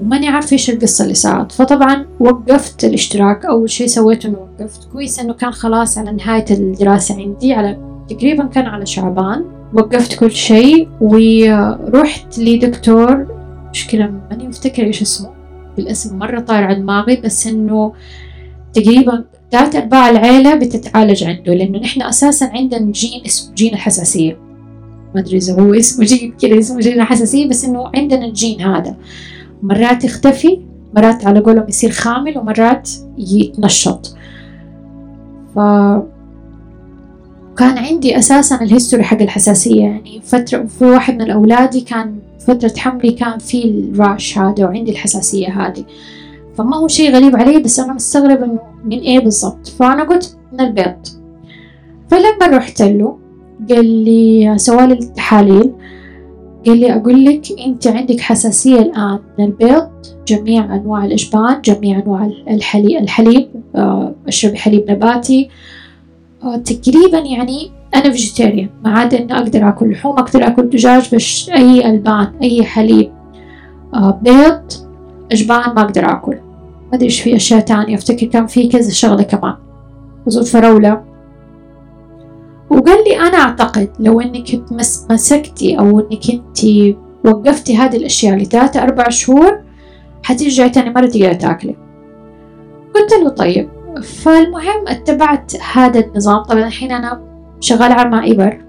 وماني 0.00 0.28
عارفة 0.28 0.52
إيش 0.52 0.70
القصة 0.70 1.02
اللي 1.02 1.14
صارت. 1.14 1.52
فطبعا 1.52 2.06
وقفت 2.20 2.84
الاشتراك 2.84 3.44
أول 3.44 3.70
شي 3.70 3.88
سويته 3.88 4.26
إنه 4.26 4.38
وقفت. 4.38 4.88
كويس 4.92 5.18
إنه 5.18 5.32
كان 5.32 5.50
خلاص 5.50 5.98
على 5.98 6.12
نهاية 6.12 6.44
الدراسة 6.50 7.16
عندي 7.16 7.52
على 7.52 7.78
تقريبا 8.08 8.44
كان 8.44 8.66
على 8.66 8.86
شعبان. 8.86 9.44
وقفت 9.74 10.18
كل 10.18 10.30
شيء 10.30 10.88
ورحت 11.00 12.38
لدكتور 12.38 13.26
مشكلة 13.70 14.12
ماني 14.30 14.48
مفتكرة 14.48 14.84
إيش 14.84 15.02
اسمه. 15.02 15.30
بالاسم 15.76 16.18
مرة 16.18 16.40
طاير 16.40 16.64
على 16.64 16.74
دماغي 16.74 17.16
بس 17.16 17.46
إنه 17.46 17.92
تقريبا 18.74 19.24
ثلاث 19.52 19.76
أرباع 19.76 20.10
العيلة 20.10 20.54
بتتعالج 20.54 21.24
عنده 21.24 21.54
لأنه 21.54 21.78
نحن 21.78 22.02
أساسا 22.02 22.44
عندنا 22.44 22.92
جين 22.92 23.22
اسمه 23.26 23.54
جين 23.54 23.74
الحساسية 23.74 24.38
ما 25.14 25.20
أدري 25.20 25.36
إذا 25.36 25.60
هو 25.60 25.74
اسمه 25.74 26.04
جين 26.04 26.34
كذا 26.40 26.58
اسمه 26.58 26.80
جين 26.80 27.00
الحساسية 27.00 27.48
بس 27.48 27.64
إنه 27.64 27.90
عندنا 27.94 28.24
الجين 28.24 28.60
هذا. 28.60 28.96
مرات 29.62 30.04
يختفي 30.04 30.60
مرات 30.96 31.26
على 31.26 31.40
قولهم 31.40 31.68
يصير 31.68 31.90
خامل 31.90 32.38
ومرات 32.38 32.90
يتنشط. 33.18 34.16
ف 35.54 35.58
كان 37.58 37.78
عندي 37.78 38.18
أساسا 38.18 38.62
ال 38.62 38.67
history 38.67 39.02
حق 39.02 39.22
الحساسية 39.22 39.80
يعني 39.80 40.20
فترة 40.24 40.64
في 40.64 40.84
واحد 40.84 41.22
من 41.22 41.30
أولادي 41.30 41.80
كان 41.80 42.18
فترة 42.46 42.72
حملي 42.76 43.12
كان 43.12 43.38
في 43.38 43.64
ال 43.64 43.79
rash 43.79 44.38
هذا 44.38 44.64
وعندي 44.64 44.90
الحساسية 44.90 45.48
هذه. 45.48 45.84
فما 46.54 46.76
هو 46.76 46.88
شيء 46.88 47.14
غريب 47.14 47.36
علي 47.36 47.58
بس 47.58 47.80
أنا 47.80 47.92
مستغربة 47.92 48.42
إنه 48.42 48.58
من 48.84 48.98
إيه 48.98 49.18
بالضبط. 49.18 49.66
فأنا 49.66 50.04
قلت 50.04 50.36
من 50.52 50.60
البيض. 50.60 51.06
فلما 52.08 52.56
رحت 52.56 52.82
له 52.82 53.18
قال 53.70 53.86
لي 54.04 54.58
سوالي 54.58 54.94
التحاليل 54.94 55.72
قال 56.66 56.78
لي 56.80 56.94
أقول 56.94 57.24
لك 57.24 57.42
أنت 57.66 57.86
عندك 57.86 58.20
حساسية 58.20 58.78
الآن 58.78 59.18
من 59.38 59.44
البيض 59.44 59.88
جميع 60.28 60.74
أنواع 60.74 61.04
الإجبان 61.04 61.60
جميع 61.60 61.98
أنواع 61.98 62.30
الحليب, 62.48 63.02
الحليب 63.02 63.48
آه، 63.76 64.14
أشربي 64.28 64.56
حليب 64.56 64.90
نباتي. 64.90 65.48
آه، 66.44 66.56
تقريبا 66.56 67.18
يعني 67.18 67.70
أنا 67.94 68.10
فيجيتيريان 68.10 68.68
ما 68.84 68.98
عدا 68.98 69.18
إنه 69.18 69.38
أقدر 69.38 69.68
أكل 69.68 69.90
لحوم 69.90 70.18
أقدر 70.18 70.46
أكل 70.46 70.70
دجاج 70.70 71.14
بس 71.14 71.48
أي 71.48 71.90
ألبان 71.90 72.32
أي 72.42 72.64
حليب 72.64 73.10
آه، 73.94 74.20
بيض 74.22 74.62
إجبان 75.32 75.74
ما 75.74 75.80
أقدر 75.82 76.12
أكل. 76.12 76.36
ما 76.90 76.94
أدري 76.94 77.06
إيش 77.06 77.20
في 77.20 77.36
أشياء 77.36 77.60
تانية 77.60 77.94
أفتكر 77.94 78.26
كان 78.26 78.46
في 78.46 78.68
كذا 78.68 78.90
شغلة 78.90 79.22
كمان. 79.22 79.54
وزود 80.26 80.44
فراولة. 80.44 81.09
وقال 82.70 83.04
لي 83.04 83.16
أنا 83.20 83.38
أعتقد 83.38 83.88
لو 84.00 84.20
إنك 84.20 84.62
مسكتي 85.10 85.78
أو 85.78 86.00
إنك 86.00 86.30
أنت 86.30 86.58
وقفتي 87.24 87.76
هذه 87.76 87.96
الأشياء 87.96 88.36
لثلاثة 88.36 88.82
أربع 88.82 89.08
شهور 89.08 89.60
حترجعي 90.22 90.70
تاني 90.70 90.90
مرة 90.90 91.06
تقدري 91.06 91.34
تأكلي. 91.34 91.76
قلت 92.94 93.12
له 93.22 93.28
طيب. 93.28 93.68
فالمهم 94.02 94.88
اتبعت 94.88 95.52
هذا 95.72 96.00
النظام. 96.00 96.42
طبعا 96.42 96.66
الحين 96.66 96.92
أنا 96.92 97.20
شغالة 97.60 98.04
مع 98.04 98.26
إبر 98.26 98.64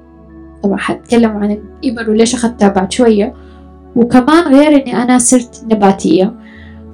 طبعا 0.63 0.77
حتكلم 0.77 1.31
عن 1.31 1.51
الإبر 1.51 2.09
وليش 2.09 2.35
أخذتها 2.35 2.69
بعد 2.69 2.91
شوية. 2.91 3.33
وكمان 3.95 4.55
غير 4.55 4.81
إني 4.81 5.03
أنا 5.03 5.17
صرت 5.17 5.65
نباتية. 5.71 6.33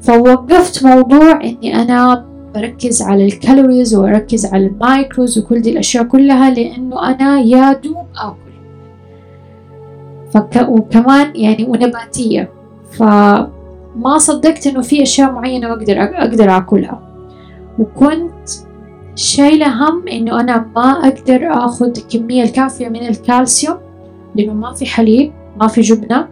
فوقفت 0.01 0.85
موضوع 0.85 1.41
إني 1.43 1.81
أنا 1.81 2.25
بركز 2.57 3.01
على 3.01 3.25
ال 3.25 3.33
calories 3.33 3.95
وأركز 3.95 4.45
على 4.45 4.67
ال 4.67 4.77
macros 4.77 5.37
وكل 5.37 5.61
دي 5.61 5.71
الأشياء 5.71 6.03
كلها 6.03 6.49
لأنه 6.49 7.09
أنا 7.09 7.39
يا 7.39 7.73
دوب 7.73 8.05
آكل. 8.17 8.51
فك... 10.33 10.69
وكمان 10.69 11.35
يعني 11.35 11.65
ونباتية. 11.65 12.49
فما 12.91 14.17
صدقت 14.17 14.67
إنه 14.67 14.81
في 14.81 15.03
أشياء 15.03 15.31
معينة 15.31 15.73
أقدر 15.73 16.01
أقدر 16.01 16.57
أكلها. 16.57 17.01
وكنت 17.79 18.49
شايلة 19.15 19.67
هم 19.89 20.07
إنه 20.07 20.39
أنا 20.39 20.65
ما 20.75 20.91
أقدر 20.91 21.47
أخذ 21.51 21.85
الكمية 21.97 22.43
الكافية 22.43 22.89
من 22.89 23.07
الكالسيوم 23.07 23.77
لأنه 24.35 24.53
ما 24.53 24.73
في 24.73 24.85
حليب 24.85 25.31
ما 25.59 25.67
في 25.67 25.81
جبنة. 25.81 26.27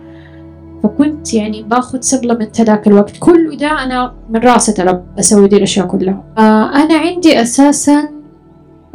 فكنت 0.88 1.34
يعني 1.34 1.64
باخذ 1.64 2.02
سبلمنت 2.02 2.62
هذاك 2.62 2.88
الوقت. 2.88 3.18
كله 3.20 3.56
ده 3.56 3.84
أنا 3.84 4.14
من 4.30 4.40
راسي 4.40 4.72
ترى 4.72 5.04
بسوي 5.18 5.48
دي 5.48 5.58
الأشياء 5.58 5.88
كلها. 5.88 6.24
آه 6.38 6.76
أنا 6.76 6.98
عندي 6.98 7.42
أساسا 7.42 8.10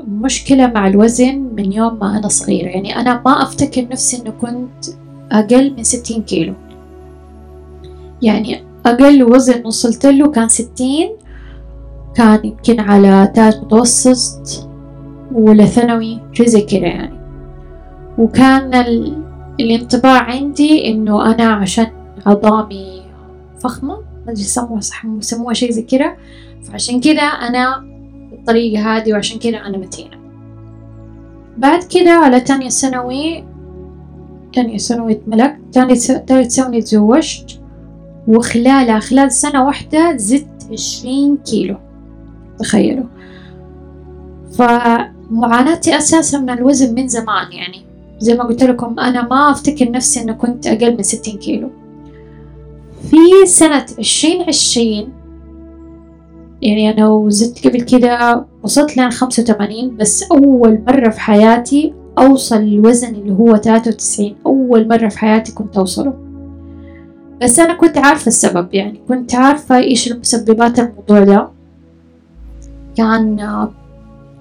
مشكلة 0.09 0.67
مع 0.67 0.87
الوزن 0.87 1.49
من 1.57 1.73
يوم 1.73 1.99
ما 1.99 2.19
أنا 2.19 2.29
صغيرة. 2.29 2.69
يعني 2.69 2.97
أنا 3.01 3.23
ما 3.27 3.43
أفتكر 3.43 3.89
نفسي 3.93 4.23
إنه 4.23 4.31
كنت 4.31 4.85
أقل 5.33 5.75
من 5.77 5.83
ستين 5.83 6.23
كيلو. 6.23 6.55
يعني 8.23 8.65
أقل 8.87 9.23
وزن 9.23 9.67
وصلت 9.67 10.07
له 10.07 10.31
كان 10.31 10.49
ستين 10.49 11.11
كان 12.15 12.41
يمكن 12.45 12.81
على 12.81 13.33
تاج 13.35 13.61
متوسط 13.63 14.69
ولا 15.33 15.65
ثانوي 15.65 16.21
شي 16.33 16.47
زي 16.47 16.61
كده 16.61 16.87
يعني. 16.87 17.21
وكان 18.19 18.71
الانطباع 19.61 20.23
عندي 20.23 20.89
إنه 20.89 21.35
أنا 21.35 21.45
عشان 21.45 21.87
عظامي 22.27 23.03
فخمة 23.61 23.95
ما 23.97 24.33
أدري 24.33 24.41
يسموها 24.41 24.81
صح 24.81 25.05
يسموها 25.05 25.55
شي 25.55 25.73
زي 25.73 25.83
كده 25.83 26.17
فعشان 26.65 27.01
كده 27.01 27.23
أنا 27.23 27.85
بالطريقة 28.31 28.97
هذه 28.97 29.13
وعشان 29.13 29.39
كده 29.39 29.67
أنا 29.67 29.79
متينة. 29.79 30.21
بعد 31.59 31.83
كده 31.85 32.11
على 32.11 32.41
تانية 32.41 32.69
ثانوي 32.69 33.45
تانية 34.53 34.79
ثانوي 34.79 35.13
اتملكت 35.13 35.59
تانية 35.73 35.95
تالت 35.95 36.53
ثانوي 36.53 36.83
تزوجت. 36.83 37.61
وخلالها 38.29 38.99
خلال 38.99 39.33
سنة 39.33 39.65
واحدة 39.65 40.17
زدت 40.17 40.69
عشرين 40.73 41.37
كيلو. 41.37 41.77
تخيلوا. 42.59 43.07
فمعاناتي 44.59 45.97
أساسا 45.97 46.39
من 46.39 46.51
الوزن 46.51 46.95
من 46.95 47.09
زمان 47.09 47.53
يعني. 47.53 47.90
زي 48.21 48.35
ما 48.35 48.45
قلت 48.45 48.63
لكم 48.63 48.99
أنا 48.99 49.29
ما 49.29 49.51
أفتكر 49.51 49.91
نفسي 49.91 50.21
إنه 50.23 50.33
كنت 50.33 50.67
أقل 50.67 50.97
من 50.97 51.03
ستين 51.03 51.39
كيلو. 51.39 51.71
في 53.11 53.47
سنة 53.47 53.87
عشرين 53.99 54.43
عشرين 54.43 55.13
يعني 56.63 56.91
أنا 56.91 57.09
وزدت 57.09 57.67
قبل 57.67 57.81
كده 57.81 58.45
وصلت 58.63 58.97
لين 58.97 59.11
خمسة 59.11 59.43
وثمانين 59.43 59.97
بس 59.97 60.23
أول 60.23 60.83
مرة 60.89 61.11
في 61.11 61.21
حياتي 61.21 61.95
أوصل 62.19 62.57
الوزن 62.57 63.15
اللي 63.15 63.33
هو 63.33 63.57
تلاتة 63.57 63.91
وتسعين. 63.91 64.37
أول 64.47 64.89
مرة 64.89 65.09
في 65.09 65.19
حياتي 65.19 65.53
كنت 65.53 65.77
أوصله. 65.77 66.15
بس 67.43 67.59
أنا 67.59 67.75
كنت 67.75 67.99
عارفة 67.99 68.27
السبب 68.27 68.75
يعني 68.75 69.01
كنت 69.09 69.35
عارفة 69.35 69.77
إيش 69.77 70.13
المسببات 70.13 70.79
الموضوع 70.79 71.25
ده. 71.25 71.49
كان 72.97 73.37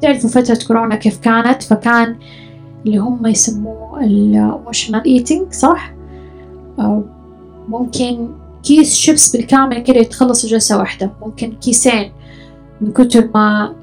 تعرفوا 0.01 0.29
فترة 0.29 0.59
كورونا 0.67 0.95
كيف 0.95 1.19
كانت؟ 1.19 1.63
فكان 1.63 2.15
اللي 2.85 2.97
هم 2.97 3.27
يسموه 3.27 3.99
emotional 4.01 5.03
eating 5.03 5.51
صح؟ 5.51 5.93
ممكن 7.69 8.27
كيس 8.63 8.95
شيبس 8.95 9.35
بالكامل 9.35 9.79
كده 9.79 9.97
يتخلص 9.99 10.45
جلسة 10.45 10.77
واحدة. 10.77 11.11
ممكن 11.21 11.51
كيسين 11.51 12.11
من 12.81 12.91
كتر 12.91 13.29
ما 13.35 13.75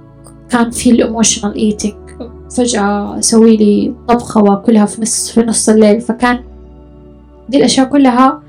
كان 0.51 0.71
في 0.71 0.91
ال 0.91 0.97
emotional 0.97 1.55
eating 1.55 1.95
فجأة 2.57 3.19
أسوي 3.19 3.57
لي 3.57 3.95
طبخة 4.09 4.43
وأكلها 4.43 4.87
في 4.87 5.03
نص 5.03 5.31
في 5.31 5.41
نص 5.43 5.69
الليل. 5.69 6.01
فكان 6.01 6.41
دي 7.49 7.57
الأشياء 7.57 7.87
كلها 7.87 8.43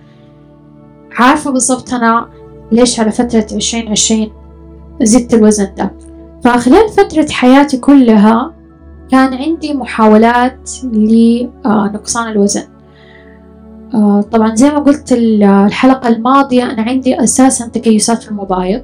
عارفة 1.11 1.51
بالضبط 1.51 1.93
أنا 1.93 2.29
ليش 2.71 2.99
على 2.99 3.11
فترة 3.11 3.45
عشرين 3.53 3.87
عشرين 3.87 4.31
زدت 5.01 5.33
الوزن 5.33 5.67
ده. 5.77 5.91
فخلال 6.43 6.89
فترة 6.89 7.27
حياتي 7.31 7.77
كلها 7.77 8.53
كان 9.11 9.33
عندي 9.33 9.73
محاولات 9.73 10.69
لنقصان 10.83 12.31
الوزن. 12.31 12.63
آه، 13.93 14.21
طبعا 14.21 14.55
زي 14.55 14.71
ما 14.71 14.79
قلت 14.79 15.11
الحلقة 15.11 16.09
الماضية 16.09 16.63
أنا 16.71 16.81
عندي 16.81 17.23
أساسا 17.23 17.67
تكيسات 17.67 18.23
في 18.23 18.31
المبايض. 18.31 18.83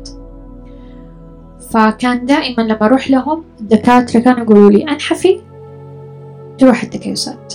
فكان 1.69 2.25
دائما 2.25 2.61
لما 2.61 2.85
أروح 2.85 3.11
لهم 3.11 3.43
الدكاترة 3.61 4.19
كانوا 4.19 4.39
يقولوا 4.39 4.71
لي 4.71 4.83
أنحفي 4.83 5.41
تروح 6.57 6.83
التكيسات. 6.83 7.53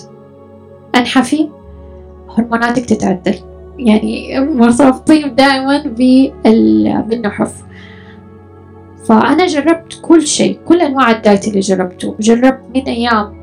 أنحفي 0.95 1.49
هرموناتك 2.39 2.85
تتعدل. 2.85 3.35
يعني 3.79 4.41
مرتبطين 4.41 5.35
دائما 5.35 5.83
بالنحف. 7.01 7.68
فأنا 9.09 9.47
جربت 9.47 9.99
كل 10.03 10.23
شيء 10.27 10.59
كل 10.65 10.81
أنواع 10.81 11.11
الدايت 11.11 11.49
اللي 11.49 11.61
جربته. 11.61 12.15
جربت 12.21 12.61
من 12.75 12.83
أيام 12.83 13.35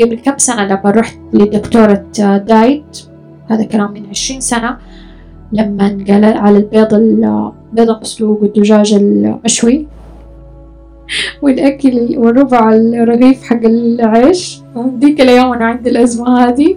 قبل 0.00 0.18
كم 0.18 0.38
سنة 0.38 0.64
لما 0.64 0.90
رحت 0.90 1.18
لدكتورة 1.32 2.04
دايت 2.46 2.98
هذا 3.50 3.64
كلام 3.64 3.92
من 3.92 4.06
عشرين 4.10 4.40
سنة 4.40 4.76
لما 5.52 6.04
قال 6.08 6.24
على 6.24 6.58
البيض 6.58 6.94
البيض 6.94 7.90
المسلوق 7.90 8.42
والدجاج 8.42 8.92
المشوي 8.94 9.86
والأكل 11.42 12.14
والربع 12.18 12.72
الرغيف 12.72 13.42
حق 13.42 13.64
العيش. 13.64 14.60
ذيك 15.00 15.20
الأيام 15.20 15.52
أنا 15.52 15.64
عندي 15.64 15.90
الأزمة 15.90 16.44
هذه 16.44 16.76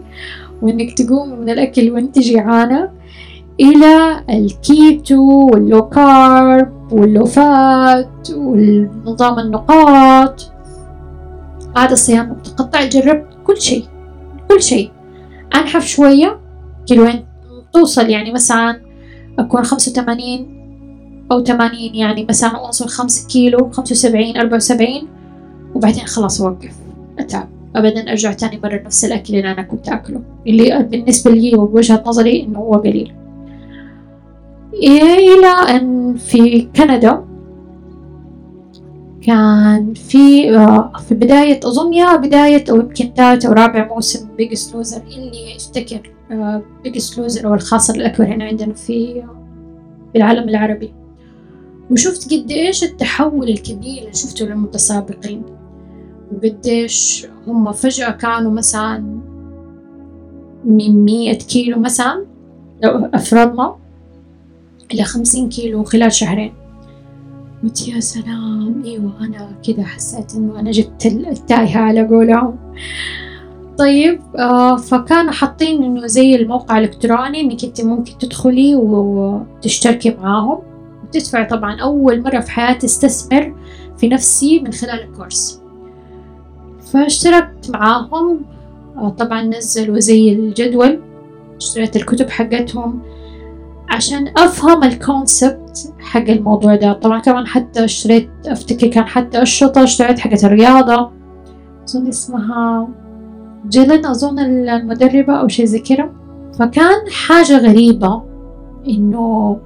وإنك 0.62 0.98
تقومي 0.98 1.36
من 1.36 1.50
الأكل 1.50 1.92
وإنت 1.92 2.20
جيعانة. 2.20 2.90
إلى 3.60 4.24
ال 4.30 4.54
keto 4.54 5.50
وال 5.52 5.67
low 5.67 5.90
carb 5.90 6.94
وال 6.94 7.07
low 7.07 7.26
fat 7.26 8.30
والنظام 8.32 9.40
النقاط. 9.40 10.52
هذا 11.78 11.94
الصيام 11.94 12.30
متقطع 12.32 12.86
جربت 12.86 13.28
كل 13.48 13.62
شيء 13.62 13.86
كل 14.50 14.62
شيء. 14.62 14.92
أنحف 15.56 15.86
شوية 15.86 16.40
كيلوين 16.86 17.26
توصل 17.74 18.10
يعني 18.10 18.32
مثلا 18.32 18.82
أكون 19.40 19.64
خمسة 19.64 19.92
وثمانين 19.92 20.64
أو 21.32 21.44
ثمانين 21.44 21.96
يعني 21.96 22.26
مثلا 22.30 22.50
أوصل 22.50 22.88
خمسة 22.88 23.28
كيلو 23.28 23.72
خمسة 23.72 23.94
وسبعين 23.94 24.38
أربعة 24.38 24.58
وسبعين 24.58 25.08
وبعدين 25.76 26.06
خلاص 26.06 26.42
أوقف 26.42 26.76
أتعب. 27.20 27.50
أبدا 27.76 28.10
أرجع 28.10 28.34
تاني 28.34 28.60
مرة 28.64 28.82
نفس 28.86 29.06
الأكل 29.06 29.36
اللي 29.36 29.52
أنا 29.52 29.62
كنت 29.62 29.90
أكله 29.90 30.22
اللي 30.48 30.84
بالنسبة 30.84 31.32
لي 31.32 31.56
وبوجهة 31.56 32.04
نظري 32.08 32.44
إنه 32.44 32.60
هو 32.60 32.74
قليل. 32.74 33.14
إلى 34.74 35.48
أن 35.48 36.16
في 36.16 36.68
كندا 36.76 37.26
كان 39.22 39.94
في 39.94 40.58
آه، 40.58 40.92
في 41.08 41.16
بداية 41.16 41.60
أظن 41.64 41.94
يا 41.94 42.16
بداية 42.16 42.64
أو 42.70 42.76
يمكن 42.76 43.14
ثالث 43.18 43.46
أو 43.46 43.54
رابع 43.54 43.88
موسم 43.88 44.28
بيجست 44.38 44.76
لوزر 44.76 45.02
اللي 45.18 45.56
افتكر 45.56 46.12
بيجست 46.84 47.18
لوزر 47.18 47.48
أو 47.48 47.54
الخاصر 47.54 47.94
الأكبر 47.94 48.26
هنا 48.26 48.46
عندنا 48.46 48.74
في 48.74 49.24
في 50.12 50.18
العالم 50.18 50.50
العربي. 50.50 50.94
وشفت 51.92 52.34
قديش 52.34 52.84
التحول 52.84 53.50
الكبير 53.50 54.02
اللي 54.02 54.14
شفته 54.14 54.46
للمتسابقين 54.46 55.44
وقديش 56.32 57.28
هم 57.48 57.72
فجأة 57.72 58.12
كانوا 58.12 58.52
مثلا 58.52 59.20
من 60.66 61.06
مية 61.06 61.38
كيلو 61.38 61.80
مثلا 61.80 62.26
لو 62.84 63.10
أفرضنا. 63.14 63.76
إلى 64.92 65.04
خمسين 65.04 65.50
كيلو 65.50 65.84
خلال 65.84 66.12
شهرين. 66.12 66.54
قلت 67.64 67.88
يا 67.88 68.00
سلام. 68.00 68.84
إيوه 68.86 69.12
أنا 69.22 69.52
كذا 69.68 69.84
حسيت 69.84 70.36
إنه 70.36 70.60
أنا 70.60 70.72
جبت 70.72 71.06
التايهة 71.06 71.80
على 71.80 72.08
قولهم. 72.08 72.56
طيب 73.78 74.20
آه 74.40 74.78
فكانوا 74.78 75.32
حاطين 75.32 75.84
إنه 75.84 76.08
زي 76.08 76.36
الموقع 76.36 76.78
الإلكتروني 76.78 77.42
إنك 77.42 77.64
أنت 77.64 77.82
ممكن 77.82 78.18
تدخلي 78.18 78.76
وتشتركي 78.76 80.16
معاهم. 80.22 80.60
وتدفعي 81.04 81.46
طبعا 81.46 81.82
أول 81.82 82.24
مرة 82.24 82.40
في 82.40 82.52
حياتي 82.52 82.86
أستثمر 82.86 83.56
في 83.98 84.08
نفسي 84.08 84.60
من 84.60 84.72
خلال 84.72 85.04
الكورس. 85.04 85.62
فاشتركت 86.94 87.70
معاهم. 87.70 88.42
آه 88.98 89.10
طبعا 89.10 89.42
نزلوا 89.42 90.00
زي 90.00 90.34
الجدول. 90.34 91.02
اشتريت 91.58 91.96
الكتب 91.96 92.30
حقتهم. 92.30 93.02
عشان 93.90 94.34
أفهم 94.38 94.84
الكونسبت 94.84 95.94
حق 96.00 96.30
الموضوع 96.30 96.76
ده. 96.76 96.94
طبعا 96.94 97.20
كمان 97.20 97.48
حتى 97.48 97.86
اشتريت 97.86 98.30
أفتكر 98.46 98.88
كان 98.88 99.04
حتى 99.04 99.42
الشطة 99.42 99.84
اشتريت 99.84 100.20
حقت 100.20 100.46
الرياضة. 100.46 101.12
أظن 101.90 102.08
اسمها 102.08 102.88
جيلن 103.68 104.06
أظن 104.06 104.40
المدربة 104.40 105.34
أو 105.34 105.48
شي 105.48 105.66
زي 105.66 105.80
كده. 105.80 106.12
فكان 106.60 107.10
حاجة 107.12 107.58
غريبة 107.58 108.24
إنه 108.88 109.58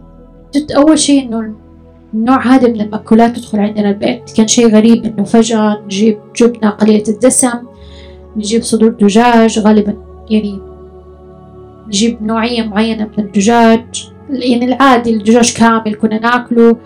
أول 0.75 1.00
شي 1.00 1.21
إنه 1.21 1.53
النوع 2.13 2.47
هذا 2.47 2.67
من 2.67 2.81
المأكولات 2.81 3.36
تدخل 3.36 3.59
عندنا 3.59 3.89
البيت. 3.89 4.31
كان 4.38 4.47
شي 4.47 4.65
غريب 4.65 5.05
إنه 5.05 5.24
فجأة 5.24 5.81
نجيب 5.86 6.19
جبنة 6.36 6.69
قليلة 6.69 7.03
الدسم 7.07 7.59
نجيب 8.38 8.63
صدور 8.63 8.89
دجاج 8.89 9.59
غالبا 9.59 9.93
يعني 10.29 10.59
نجيب 11.88 12.24
نوعية 12.24 12.63
معينة 12.63 13.10
من 13.17 13.24
الدجاج. 13.24 14.12
يعني 14.29 14.65
العادي 14.65 15.13
الدجاج 15.13 15.53
كامل 15.53 15.96
كنا 15.96 16.20
ناكله. 16.20 16.77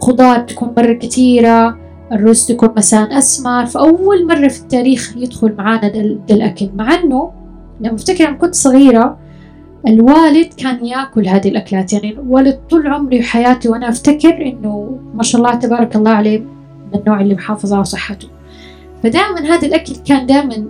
خضار 0.00 0.40
تكون 0.40 0.74
مرة 0.76 0.92
كثيرة 0.92 1.78
الرز 2.12 2.46
تكون 2.46 2.68
مثلا 2.76 3.18
أسمر. 3.18 3.66
فأول 3.66 4.26
مرة 4.26 4.48
في 4.48 4.60
التاريخ 4.60 5.16
يدخل 5.16 5.54
معانا 5.58 5.88
ده, 5.88 6.34
الأكل. 6.34 6.70
مع 6.76 6.94
إنه 6.94 7.32
لما 7.80 7.94
أفتكر 7.94 8.24
لما 8.24 8.36
كنت 8.36 8.54
صغيرة 8.54 9.18
الوالد 9.88 10.54
كان 10.56 10.86
يأكل 10.86 11.28
هذه 11.28 11.48
الأكلات. 11.48 11.92
يعني 11.92 12.12
الوالد 12.12 12.60
طول 12.70 12.86
عمري 12.86 13.20
وحياتي 13.20 13.68
وأنا 13.68 13.88
أفتكر 13.88 14.42
إنه 14.42 14.98
ما 15.14 15.22
شاء 15.22 15.40
الله 15.40 15.54
تبارك 15.54 15.96
الله 15.96 16.10
عليه 16.10 16.38
من 16.38 17.00
النوع 17.00 17.20
اللي 17.20 17.34
محافظ 17.34 17.72
على 17.72 17.84
صحته. 17.84 18.28
فدائما 19.02 19.40
هذا 19.40 19.66
الأكل 19.66 19.92
كان 20.06 20.26
دائما 20.26 20.66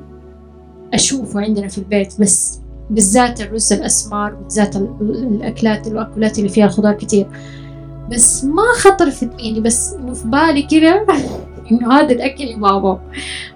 أشوفه 0.94 1.40
عندنا 1.40 1.68
في 1.68 1.78
البيت. 1.78 2.20
بس 2.20 2.60
بالذات 2.90 3.40
الرز 3.40 3.72
الأسمر 3.72 4.30
بالذات 4.30 4.76
الأكلات 4.76 5.86
المأكولات 5.86 6.38
اللي 6.38 6.48
فيها 6.48 6.68
خضار 6.68 6.92
كتير. 6.92 7.26
بس 8.10 8.44
ما 8.44 8.62
خطر 8.80 9.10
في 9.10 9.30
يعني 9.38 9.60
بس 9.60 9.94
في 9.94 10.28
بالي 10.28 10.62
كده 10.62 11.06
إنه 11.72 11.92
هذا 11.92 12.12
الأكل 12.12 12.44
اللي 12.44 12.56
ما 12.56 12.98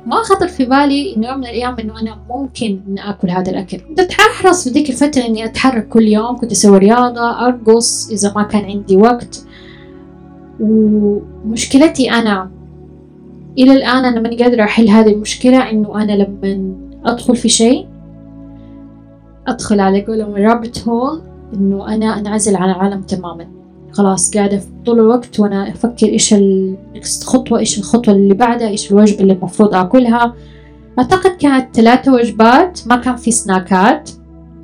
ما 0.06 0.16
خطر 0.16 0.48
في 0.48 0.64
بالي 0.64 1.16
إنه 1.16 1.28
يوم 1.28 1.38
من 1.38 1.44
الأيام 1.44 1.76
إنه 1.80 2.00
أنا 2.00 2.18
ممكن 2.30 2.80
إن 2.88 2.98
آكل 2.98 3.30
هذا 3.30 3.50
الأكل. 3.50 3.78
كنت 3.78 4.00
أحرص 4.00 4.64
في 4.64 4.70
ذيك 4.70 4.90
الفترة 4.90 5.26
إني 5.26 5.44
أتحرك 5.44 5.88
كل 5.88 6.02
يوم 6.02 6.36
كنت 6.36 6.52
أسوي 6.52 6.78
رياضة 6.78 7.46
أرقص 7.46 8.10
إذا 8.10 8.32
ما 8.36 8.42
كان 8.42 8.64
عندي 8.64 8.96
وقت. 8.96 9.44
ومشكلتي 10.60 12.10
أنا 12.10 12.50
إلى 13.58 13.72
الآن 13.72 14.04
أنا 14.04 14.20
ماني 14.20 14.36
قادرة 14.36 14.62
أحل 14.64 14.88
هذه 14.88 15.12
المشكلة 15.12 15.70
إنه 15.70 16.02
أنا 16.02 16.12
لما 16.12 16.74
أدخل 17.04 17.36
في 17.36 17.48
شيء 17.48 17.86
أدخل 19.48 19.80
على 19.80 20.04
قولهم 20.04 20.36
الرابت 20.36 20.88
هول 20.88 21.22
إنه 21.54 21.94
أنا 21.94 22.18
أنعزل 22.18 22.56
عن 22.56 22.70
العالم 22.70 23.02
تماما. 23.02 23.46
خلاص 23.92 24.36
قاعدة 24.36 24.60
طول 24.86 25.00
الوقت 25.00 25.40
وأنا 25.40 25.68
أفكر 25.68 26.06
إيش 26.06 26.34
النكست 26.34 27.24
خطوة 27.24 27.58
إيش 27.58 27.78
الخطوة 27.78 28.14
اللي 28.14 28.34
بعدها 28.34 28.68
إيش 28.68 28.92
الوجبة 28.92 29.20
اللي 29.20 29.32
المفروض 29.32 29.74
أكلها. 29.74 30.34
أعتقد 30.98 31.30
كانت 31.30 31.76
ثلاثة 31.76 32.12
وجبات 32.12 32.80
ما 32.86 32.96
كان 32.96 33.16
في 33.16 33.30
سناكات. 33.30 34.10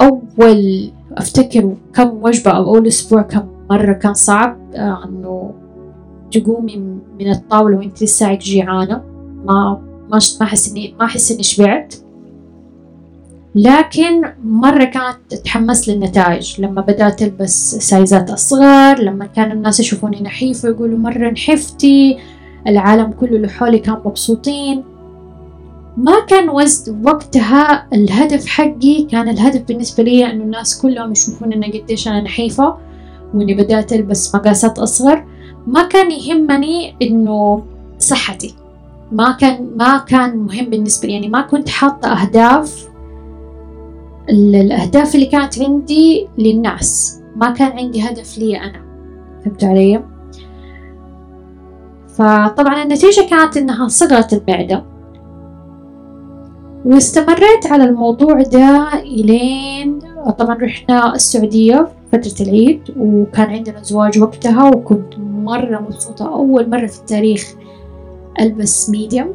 أول 0.01 0.90
أفتكر 1.12 1.75
كم 1.94 2.23
وجبة 2.23 2.51
أو 2.51 2.75
أول 2.75 2.87
أسبوع 2.87 3.23
كم 3.23 3.42
مرة 3.70 3.92
كان 3.92 4.14
صعب 4.14 4.59
آه 4.75 5.05
إنه 5.05 5.55
تقومي 6.31 6.77
من 7.20 7.31
الطاولة 7.31 7.77
وأنت 7.77 8.03
لسه 8.03 8.35
جيعانة 8.35 9.03
ما 9.44 9.81
ما 10.11 10.18
ما 10.40 10.47
أحس 10.47 10.70
إني 10.70 10.94
ما 11.01 11.05
أحس 11.05 11.33
إني 11.33 11.42
شبعت. 11.42 11.94
لكن 13.55 14.23
مرة 14.45 14.85
كانت 14.85 15.17
تتحمس 15.29 15.88
للنتائج. 15.88 16.61
لما 16.61 16.81
بدأت 16.81 17.23
ألبس 17.23 17.75
سايزات 17.75 18.31
أصغر 18.31 18.99
لما 18.99 19.27
كان 19.27 19.53
الناس 19.53 19.81
يشوفوني 19.81 20.21
نحيفة 20.21 20.69
يقولوا 20.69 20.99
مرة 20.99 21.31
نحفتي 21.31 22.19
العالم 22.67 23.12
كله 23.12 23.37
اللي 23.37 23.49
حولي 23.49 23.79
كان 23.79 23.97
مبسوطين. 24.05 24.85
ما 25.97 26.21
كان 26.29 26.49
وقتها 27.05 27.87
الهدف 27.93 28.47
حقي 28.47 29.05
كان 29.11 29.29
الهدف 29.29 29.62
بالنسبة 29.62 30.03
لي 30.03 30.31
إنه 30.31 30.45
الناس 30.45 30.83
كلهم 30.83 31.12
يشوفون 31.12 31.53
إن 31.53 31.64
قديش 31.64 32.09
أنا 32.09 32.21
نحيفة 32.21 32.77
وإني 33.35 33.55
بدأت 33.55 33.93
ألبس 33.93 34.35
مقاسات 34.35 34.79
أصغر. 34.79 35.25
ما 35.67 35.83
كان 35.83 36.11
يهمني 36.11 36.97
إنه 37.03 37.64
صحتي. 37.99 38.55
ما 39.12 39.33
كان 39.33 39.71
ما 39.77 39.99
كان 39.99 40.37
مهم 40.37 40.71
بالنسبة 40.71 41.09
لي. 41.09 41.14
يعني 41.14 41.29
ما 41.29 41.40
كنت 41.40 41.69
حاطة 41.69 42.09
أهداف 42.09 42.93
الأهداف 44.30 45.14
اللي 45.14 45.26
كانت 45.26 45.62
عندي 45.62 46.28
للناس. 46.38 47.20
ما 47.37 47.50
كان 47.50 47.78
عندي 47.78 48.02
هدف 48.02 48.38
لي 48.38 48.60
أنا. 48.60 48.84
فهمت 49.44 49.64
علي؟ 49.64 50.02
فطبعا 52.08 52.82
النتيجة 52.82 53.26
كانت 53.30 53.56
إنها 53.56 53.88
صغرت 53.88 54.32
المعدة 54.32 54.84
واستمريت 56.84 57.66
على 57.66 57.84
الموضوع 57.84 58.42
ده 58.42 58.92
إلين 58.94 59.98
طبعا 60.38 60.54
رحنا 60.54 61.14
السعودية 61.14 61.88
فترة 62.12 62.46
العيد 62.46 62.82
وكان 62.96 63.50
عندنا 63.50 63.82
زواج 63.82 64.18
وقتها 64.22 64.68
وكنت 64.68 65.18
مرة 65.18 65.80
مبسوطة. 65.80 66.28
أول 66.34 66.70
مرة 66.70 66.87
في 66.87 67.00
التاريخ 67.00 67.54
ألبس 68.40 68.90
ميديم 68.90 69.34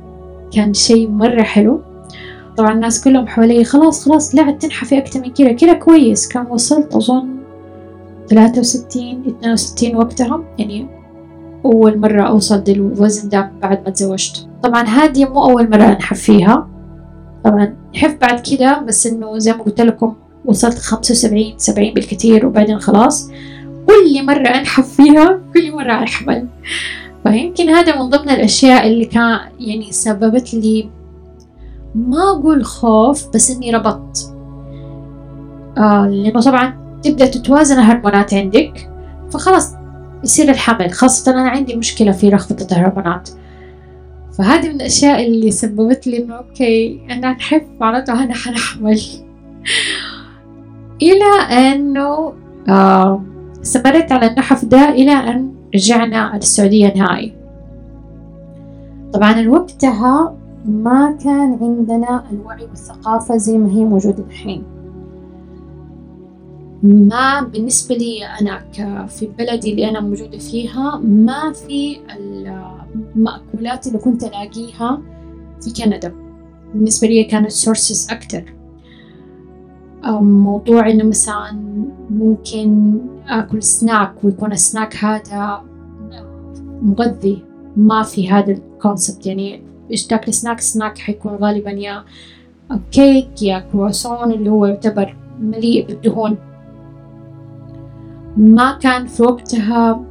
كان 0.52 0.73
شيء 0.73 1.10
مرة 1.10 1.41
حلو. 1.41 1.82
طبعا 2.60 2.74
الناس 2.74 3.04
كلهم 3.04 3.28
حوالي 3.28 3.63
خلاص 3.63 4.06
خلاص 4.06 4.36
لا 4.36 4.52
تنحفي 4.52 4.98
أكتر 4.98 5.19
من 5.19 5.34
كذا 5.34 5.52
كذا 5.52 5.74
كويس. 5.74 6.28
كان 6.28 6.45
وصلت 6.50 6.95
أظن 6.95 7.28
ثلاثة 8.30 8.60
وستين 8.60 9.24
اثنين 9.28 9.54
وستين 9.54 9.95
وقتها. 9.95 10.43
يعني 10.58 10.88
أول 11.65 12.00
مرة 12.00 12.22
أوصل 12.22 12.63
للوزن 12.67 13.30
ده 13.30 13.52
بعد 13.62 13.84
ما 13.86 13.89
تزوجت. 13.89 14.48
طبعا 14.63 14.84
هذه 14.84 15.26
مو 15.26 15.43
أول 15.43 15.69
مرة 15.69 15.84
أنحف 15.84 16.19
فيها 16.19 16.67
طبعا 17.43 17.76
نحف 17.95 18.17
بعد 18.22 18.39
كده 18.39 18.80
بس 18.80 19.08
إنه 19.08 19.38
زي 19.38 19.54
ما 19.54 19.63
قلت 19.63 19.82
لكم 19.82 20.15
وصلت 20.45 20.78
خمسة 20.78 21.12
وسبعين 21.12 21.54
سبعين 21.58 21.93
بالكثير 21.93 22.45
وبعدين 22.45 22.80
خلاص. 22.80 23.32
كل 23.88 24.26
مرة 24.26 24.48
أنحف 24.48 24.95
فيها 24.95 25.39
كل 25.54 25.72
مرة 25.72 26.04
أحمل. 26.04 26.48
فيمكن 27.24 27.69
هذا 27.69 28.02
من 28.02 28.10
ضمن 28.10 28.30
الأشياء 28.30 28.88
اللي 28.88 29.06
كان 29.06 29.39
يعني 29.60 29.91
سببت 29.91 30.54
لي 30.54 30.89
ما 32.08 32.32
أقول 32.32 32.66
خوف 32.66 33.28
بس 33.34 33.52
إني 33.52 33.72
ربطت. 33.72 34.36
آه 35.78 36.08
لأنه 36.08 36.42
طبعا 36.42 36.80
تبدأ 37.04 37.26
تتوازن 37.26 37.80
الهرمونات 37.80 38.34
عندك 38.34 38.90
فخلاص 39.32 39.74
يصير 40.24 40.50
الحمل. 40.50 40.92
خاصة 40.92 41.32
أنا 41.32 41.50
عندي 41.50 41.76
مشكلة 41.76 42.12
في 42.12 42.30
رخفة 42.30 42.68
الهرمونات. 42.72 43.30
فهذه 44.38 44.70
من 44.70 44.76
الأشياء 44.76 45.28
اللي 45.28 45.52
سببت 45.52 46.08
لي 46.08 46.24
إنه 46.24 46.36
أوكي 46.36 47.02
أنا 47.12 47.32
نحف 47.32 47.62
معناتها 47.80 48.24
أنا 48.24 48.34
حنحمل. 48.34 49.02
إلى 51.02 51.42
أنه 51.52 52.34
آه 52.70 53.24
استمريت 53.62 54.12
على 54.12 54.28
النحف 54.28 54.66
ده 54.66 54.90
إلى 54.90 55.12
أن 55.12 55.54
رجعنا 55.76 56.36
السعودية 56.36 56.94
نهائي. 56.96 57.34
طبعا 59.14 59.48
وقتها 59.48 60.36
ما 60.70 61.12
كان 61.12 61.58
عندنا 61.62 62.24
الوعي 62.32 62.64
والثقافة 62.64 63.38
زي 63.38 63.58
ما 63.58 63.70
هي 63.70 63.86
موجودة 63.86 64.24
الحين. 64.24 64.64
ما 66.84 67.42
بالنسبة 67.42 67.96
لي 67.96 68.26
أنا 68.42 68.60
في 69.08 69.30
بلدي 69.38 69.72
اللي 69.72 69.90
أنا 69.90 70.00
موجودة 70.00 70.38
فيها 70.38 70.98
ما 70.98 71.54
في 71.54 71.98
المأكولات 73.16 73.88
اللي 73.88 73.98
كنت 73.98 74.24
ألاقيها 74.24 75.02
في 75.62 75.74
كندا. 75.74 76.14
بالنسبة 76.74 77.08
لي 77.08 77.24
كانت 77.24 77.52
sources 77.52 78.12
أكتر. 78.12 78.54
موضوع 80.22 80.90
إنه 80.90 81.04
مثلا 81.04 81.52
ممكن 82.10 83.00
آكل 83.28 83.64
سناك 83.64 84.14
ويكون 84.24 84.52
السناك 84.52 84.96
هذا 84.96 85.62
مغذي. 86.82 87.44
ما 87.78 88.04
في 88.04 88.32
هذا 88.32 88.52
ال 88.52 88.61
concept 88.61 89.26
يعني 89.26 89.69
إيش 89.91 90.08
تاكل 90.08 90.34
snack؟ 90.34 90.60
snack 90.60 90.98
حيكون 90.97 91.32
غالبا 91.32 91.71
يا 91.71 92.04
كيك 92.91 93.43
يا 93.43 93.60
كرواسون 93.71 94.32
اللي 94.32 94.49
هو 94.49 94.65
يعتبر 94.65 95.15
مليء 95.39 95.88
بالدهون. 95.88 96.38
ما 98.38 98.78
كان 98.82 99.08
في 99.08 99.23
وقتها 99.23 100.06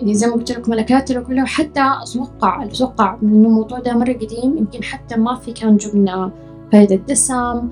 يعني 0.00 0.14
زي 0.14 0.26
ما 0.26 0.32
قلت 0.32 0.52
لكم 0.52 0.72
الأكلات 0.72 1.12
كلها 1.12 1.44
حتى 1.44 1.80
أتوقع 2.02 2.64
أتوقع 2.64 3.18
إنه 3.22 3.48
الموضوع 3.48 3.78
ده 3.78 3.98
مرة 3.98 4.12
قديم 4.12 4.58
يمكن 4.58 4.82
حتى 4.82 5.16
ما 5.16 5.34
في 5.34 5.52
كان 5.52 5.76
جبنة 5.76 6.32
فايدة 6.72 6.94
الدسم 6.94 7.68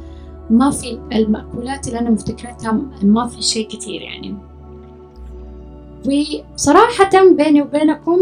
ما 0.51 0.71
في 0.71 0.99
المأكولات 1.13 1.89
اللي 1.89 1.99
أنا 1.99 2.11
مفتكرتها 2.11 2.81
ما 3.03 3.27
في 3.27 3.43
شيء 3.43 3.69
كثير 3.69 4.03
يعني. 4.03 4.37
وصراحة 6.07 7.11
بيني 7.37 7.63
وبينكم 7.63 8.19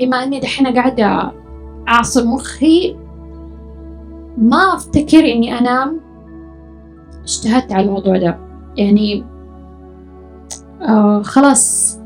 بما 0.00 0.24
إني 0.24 0.40
دحين 0.40 0.66
قاعدة 0.66 1.32
أعصر 1.88 2.26
مخي 2.26 2.96
ما 4.38 4.74
أفتكر 4.74 5.18
إني 5.18 5.58
أنا 5.58 5.96
اجتهدت 7.22 7.72
على 7.72 7.86
الموضوع 7.86 8.18
ده. 8.18 8.38
يعني 8.76 9.24
آه 10.82 11.22
خلاص. 11.22 11.98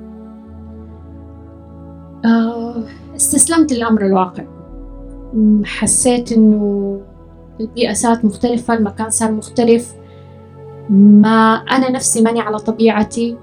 آه 2.24 2.82
استسلمت 3.16 3.72
للأمر 3.72 4.06
الواقع. 4.06 4.44
حسيت 5.64 6.32
إنه 6.32 7.00
البيئة 7.60 7.92
صارت 7.92 8.24
مختلفة 8.24 8.74
المكان 8.74 9.10
صار 9.10 9.32
مختلف. 9.32 9.94
ما 10.90 11.54
أنا 11.54 11.90
نفسي 11.90 12.22
ماني 12.22 12.40
على 12.40 12.58
طبيعتي. 12.58 13.36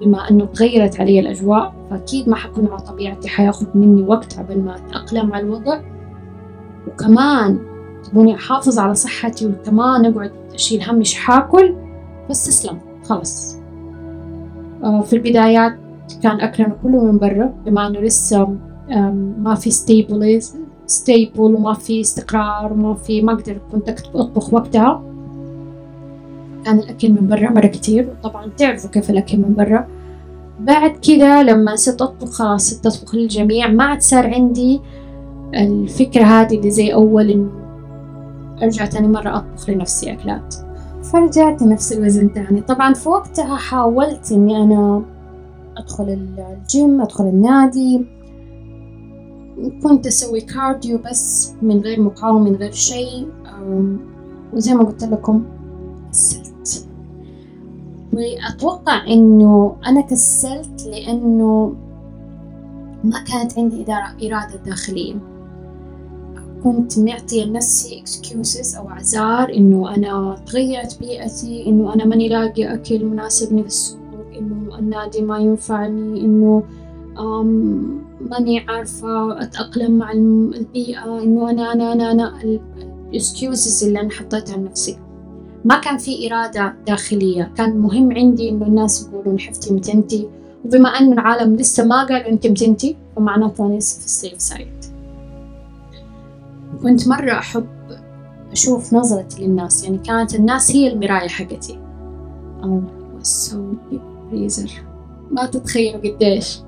بما 0.00 0.30
أنه 0.30 0.44
تغيرت 0.44 1.00
علي 1.00 1.20
الأجواء 1.20 1.74
فأكيد 1.90 2.28
ما 2.28 2.36
حكون 2.36 2.66
على 2.66 2.80
طبيعتي 2.80 3.28
حياخد 3.28 3.66
مني 3.74 4.02
وقت 4.02 4.38
قبل 4.38 4.60
ما 4.60 4.76
أتأقلم 4.76 5.34
على 5.34 5.44
الوضع. 5.44 5.80
وكمان 6.88 7.58
تبوني 8.04 8.34
أحافظ 8.34 8.78
على 8.78 8.94
صحتي 8.94 9.46
وكمان 9.46 10.06
أقعد 10.06 10.32
أشيل 10.54 10.82
هم 10.82 10.98
مش 10.98 11.14
حاكل؟ 11.14 11.74
فاستسلمت 12.28 12.80
خلص 13.04 13.56
آه، 14.84 15.00
في 15.00 15.12
البدايات 15.12 15.72
كان 16.22 16.40
أكلنا 16.40 16.76
كله 16.82 17.04
من 17.04 17.18
برا 17.18 17.54
بما 17.66 17.86
أنه 17.86 18.00
لسه 18.00 18.56
ما 19.38 19.54
في 19.54 19.70
stable 19.70 20.40
stable 20.86 21.40
وما 21.40 21.72
في 21.72 22.00
استقرار 22.00 22.72
وما 22.72 22.94
في 22.94 23.22
ما 23.22 23.32
أقدر 23.32 23.58
كنت 23.72 23.88
أطبخ 24.14 24.54
وقتها. 24.54 25.02
كان 26.66 26.78
الأكل 26.78 27.12
من 27.12 27.28
برا 27.28 27.50
مرة 27.50 27.66
كتير. 27.66 28.16
طبعا 28.22 28.50
تعرفوا 28.56 28.90
كيف 28.90 29.10
الأكل 29.10 29.38
من 29.38 29.54
برا. 29.54 29.88
بعد 30.60 30.90
كذا 30.90 31.42
لما 31.42 31.76
صرت 31.76 32.02
أطبخ 32.02 32.30
خلاص 32.30 32.70
صرت 32.70 32.86
أطبخ 32.86 33.14
للجميع 33.14 33.68
ما 33.68 33.84
عاد 33.84 34.00
صار 34.00 34.34
عندي 34.34 34.80
الفكرة 35.54 36.24
هذه 36.24 36.56
اللي 36.58 36.70
زي 36.70 36.94
أول 36.94 37.30
إنه 37.30 37.50
أرجع 38.62 38.86
تاني 38.86 39.08
مرة 39.08 39.36
أطبخ 39.36 39.70
لنفسي 39.70 40.12
أكلات. 40.12 40.54
فرجعت 41.02 41.62
نفس 41.62 41.92
الوزن 41.92 42.32
تاني. 42.32 42.60
طبعا 42.60 42.94
في 42.94 43.08
وقتها 43.08 43.56
حاولت 43.56 44.32
إني 44.32 44.56
أنا 44.56 45.02
أدخل 45.76 46.28
الجيم 46.62 47.00
أدخل 47.00 47.24
النادي. 47.24 48.06
كنت 49.82 50.06
أسوي 50.06 50.40
cardio 50.40 50.98
بس 50.98 51.54
من 51.62 51.80
غير 51.80 52.00
مقاومة 52.00 52.50
من 52.50 52.56
غير 52.56 52.72
شيء. 52.72 53.28
وزي 54.52 54.74
ما 54.74 54.84
قلت 54.84 55.04
لكم 55.04 55.44
كسلت 56.10 56.55
وأتوقع 58.16 59.06
إنه 59.06 59.76
أنا 59.86 60.00
كسلت 60.00 60.86
لأنه 60.86 61.74
ما 63.04 63.24
كانت 63.24 63.58
عندي 63.58 63.84
إرادة 64.22 64.56
داخلية. 64.66 65.14
كنت 66.64 66.98
معطية 66.98 67.44
لنفسي 67.44 68.02
excuses 68.06 68.78
أو 68.78 68.88
أعذار 68.88 69.54
إنه 69.54 69.94
أنا 69.94 70.36
تغيرت 70.46 70.98
بيئتي 71.00 71.66
إنه 71.66 71.94
أنا 71.94 72.04
ماني 72.04 72.28
لاقي 72.28 72.74
أكل 72.74 73.04
مناسبني 73.04 73.62
في 73.62 73.68
السوق 73.68 73.98
إنه 74.38 74.78
النادي 74.78 75.22
ما 75.22 75.38
ينفعني 75.38 76.20
إنه 76.20 76.62
ماني 78.20 78.60
عارفة 78.68 79.42
أتأقلم 79.42 79.98
مع 79.98 80.12
البيئة 80.12 81.22
إنه 81.22 81.50
أنا 81.50 81.72
أنا 81.72 81.92
أنا 81.92 82.12
أنا 82.12 82.34
ال 83.12 83.21
excuses 83.21 83.84
اللي 83.84 84.00
أنا 84.00 84.10
حطيتها 84.10 84.56
لنفسي 84.56 84.98
ما 85.66 85.80
كان 85.80 85.98
في 85.98 86.32
إرادة 86.32 86.74
داخلية. 86.86 87.52
كان 87.56 87.76
مهم 87.76 88.12
عندي 88.12 88.48
إنه 88.48 88.66
الناس 88.66 89.08
يقولوا 89.08 89.40
نحفتي 89.40 89.74
متنتي. 89.74 90.28
وبما 90.64 90.88
أنه 90.88 91.12
العالم 91.12 91.56
لسه 91.56 91.84
ما 91.84 92.04
قالوا 92.04 92.28
أنت 92.28 92.46
متنتي 92.46 92.96
فمعناته 93.16 93.66
أنا 93.66 93.74
لسه 93.74 94.00
في 94.00 94.06
ال 94.06 94.13
safe 94.13 94.42
side 94.42 94.84
كنت 96.82 97.08
مرة 97.08 97.32
أحب 97.32 97.66
أشوف 98.52 98.94
نظرتي 98.94 99.46
للناس. 99.46 99.84
يعني 99.84 99.98
كانت 99.98 100.34
الناس 100.34 100.70
هي 100.70 100.92
المراية 100.92 101.28
حقتي. 101.28 101.78
ما 105.30 105.46
تتخيلوا 105.46 106.00
قديش. 106.00 106.60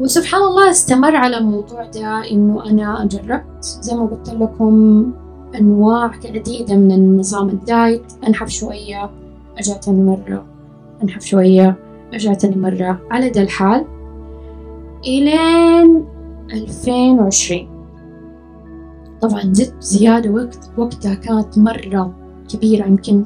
وسبحان 0.00 0.42
الله 0.42 0.70
استمر 0.70 1.16
على 1.16 1.38
الموضوع 1.38 1.84
ده 1.86 2.30
إنه 2.30 2.70
أنا 2.70 3.08
جربت. 3.10 3.64
زي 3.64 3.94
ما 3.94 4.06
قلت 4.06 4.30
لكم 4.30 5.12
أنواع 5.54 6.10
عديدة 6.24 6.76
من 6.76 6.92
النظام 6.92 7.48
الدايت. 7.48 8.12
أنحف 8.28 8.48
شوية 8.48 9.10
أرجع 9.56 9.76
تاني 9.76 10.02
مرة 10.02 10.46
أنحف 11.02 11.24
شوية 11.24 11.76
أرجع 12.12 12.34
تاني 12.34 12.56
مرة 12.56 13.00
على 13.10 13.30
ذا 13.30 13.42
الحال 13.42 13.84
إلين 15.06 16.04
ألفين 16.52 17.18
وعشرين. 17.18 17.68
طبعا 19.20 19.42
زدت 19.42 19.82
زيادة 19.82 20.30
وقت 20.30 20.70
وقتها 20.78 21.14
كانت 21.14 21.58
مرة 21.58 22.14
كبيرة 22.48 22.86
يمكن 22.86 23.24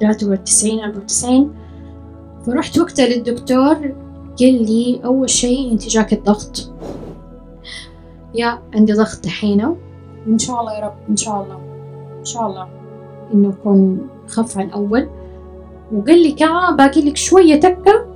ثلاثة 0.00 0.30
وتسعين 0.30 0.80
أربعة 0.80 0.98
وتسعين. 0.98 1.50
فرحت 2.46 2.78
وقتها 2.78 3.06
للدكتور 3.06 3.74
قال 4.40 4.66
لي 4.66 5.00
أول 5.04 5.30
شيء 5.30 5.72
أنت 5.72 5.88
جاك 5.88 6.12
الضغط. 6.12 6.72
يا 8.34 8.58
عندي 8.74 8.92
ضغط 8.92 9.24
دحين 9.24 9.76
وإن 10.26 10.38
شاء 10.38 10.60
الله 10.60 10.72
يا 10.72 10.84
رب 10.86 10.94
إن 11.08 11.16
شاء 11.16 11.42
الله 11.42 11.58
إن 12.18 12.24
شاء 12.24 12.46
الله 12.46 12.68
إنه 13.34 13.48
يكون 13.48 14.08
خف 14.26 14.58
عن 14.58 14.70
أول. 14.70 15.08
وقال 15.92 16.22
لي 16.22 16.32
كمان 16.32 16.76
باقي 16.76 17.00
لك 17.02 17.16
شوية 17.16 17.60
تكة 17.60 18.06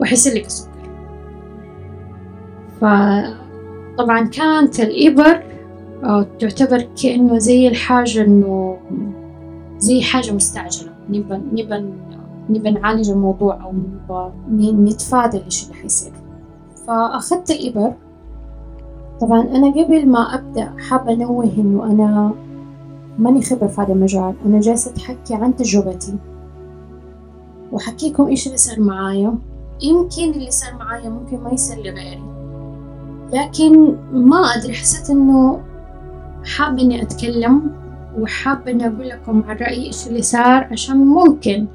وحيصير 0.00 0.34
لك 0.34 0.46
السكر 0.46 0.70
فطبعا 2.80 4.24
كانت 4.26 4.80
الإبر 4.80 5.42
آه، 6.04 6.26
تعتبر 6.38 6.86
كأنه 7.02 7.38
زي 7.38 7.68
الحاجة 7.68 8.24
إنه 8.24 8.78
زي 9.78 10.02
حاجة 10.02 10.32
مستعجلة. 10.32 10.90
نبى 11.08 11.34
نبى 11.62 11.92
نبى 12.50 12.70
نعالج 12.70 13.10
الموضوع 13.10 13.64
أو 13.64 13.72
نبى 14.50 14.72
نتفادى 14.90 15.36
الإشي 15.36 15.66
اللي 15.66 15.76
حيصير. 15.76 16.12
فأخذت 16.86 17.50
الإبر 17.50 17.92
طبعا 19.20 19.40
أنا 19.40 19.70
قبل 19.70 20.08
ما 20.08 20.34
أبدأ 20.34 20.72
حابة 20.78 21.12
أنوه 21.12 21.44
إنه 21.58 21.84
أنا 21.84 22.32
ماني 23.18 23.42
خبرة 23.42 23.66
في 23.66 23.80
هذا 23.80 23.92
المجال. 23.92 24.34
أنا 24.46 24.60
جالسة 24.60 24.92
أحكي 24.98 25.34
عن 25.34 25.56
تجربتي. 25.56 26.14
وأحكيكم 27.72 28.26
إيش 28.26 28.46
اللي 28.46 28.58
صار 28.58 28.80
معايا. 28.80 29.38
يمكن 29.82 30.30
اللي 30.30 30.50
صار 30.50 30.74
معايا 30.74 31.08
ممكن 31.08 31.40
ما 31.40 31.50
يصير 31.52 31.78
لغيري. 31.78 32.22
لكن 33.32 33.96
ما 34.12 34.36
أدري 34.36 34.72
حسيت 34.72 35.10
إنه 35.10 35.60
حابة 36.44 36.82
إني 36.82 37.02
أتكلم 37.02 37.70
وحابة 38.18 38.70
إني 38.70 38.86
أقول 38.86 39.08
لكم 39.08 39.42
عن 39.42 39.56
رأيي 39.56 39.86
إيش 39.86 40.06
اللي 40.06 40.22
صار 40.22 40.64
عشان 40.64 40.96
ممكن 40.96 41.66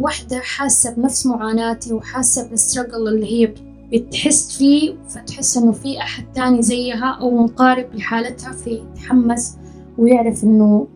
واحدة 0.00 0.38
حاسة 0.38 0.94
بنفس 0.94 1.26
معاناتي 1.26 1.92
وحاسة 1.92 2.48
بالسترجل 2.48 3.08
اللي 3.08 3.26
هي 3.26 3.54
بتحس 3.92 4.58
فيه 4.58 4.94
فتحس 5.08 5.56
إنه 5.56 5.72
في 5.72 5.98
أحد 5.98 6.24
تاني 6.32 6.62
زيها 6.62 7.18
أو 7.20 7.30
مقارب 7.44 7.94
لحالتها 7.94 8.52
فيتحمس 8.52 9.56
ويعرف 9.98 10.44
إنه 10.44 10.86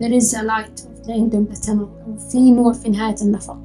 there 0.00 0.22
is 0.22 0.34
a 0.34 0.42
light 0.42 0.80
at 0.80 1.04
the 1.06 1.12
end 1.12 1.34
of 1.34 1.54
the 1.54 1.66
tunnel 1.66 2.08
وفي 2.08 2.50
نور 2.50 2.74
في 2.74 2.88
نهاية 2.88 3.16
النفق. 3.22 3.58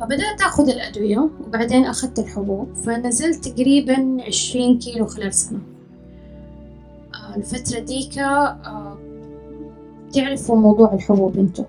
فبدأت 0.00 0.40
أخذ 0.40 0.68
الأدوية 0.68 1.30
وبعدين 1.46 1.84
أخذت 1.84 2.18
الحبوب 2.18 2.74
فنزلت 2.74 3.48
تقريبا 3.48 4.16
عشرين 4.26 4.78
كيلو 4.78 5.06
خلال 5.06 5.34
سنة. 5.34 5.58
آه، 7.14 7.36
الفترة 7.36 7.78
ديكا 7.78 8.26
آه، 8.46 8.98
تعرفوا 10.14 10.56
موضوع 10.56 10.94
الحبوب 10.94 11.38
أنتو؟ 11.38 11.64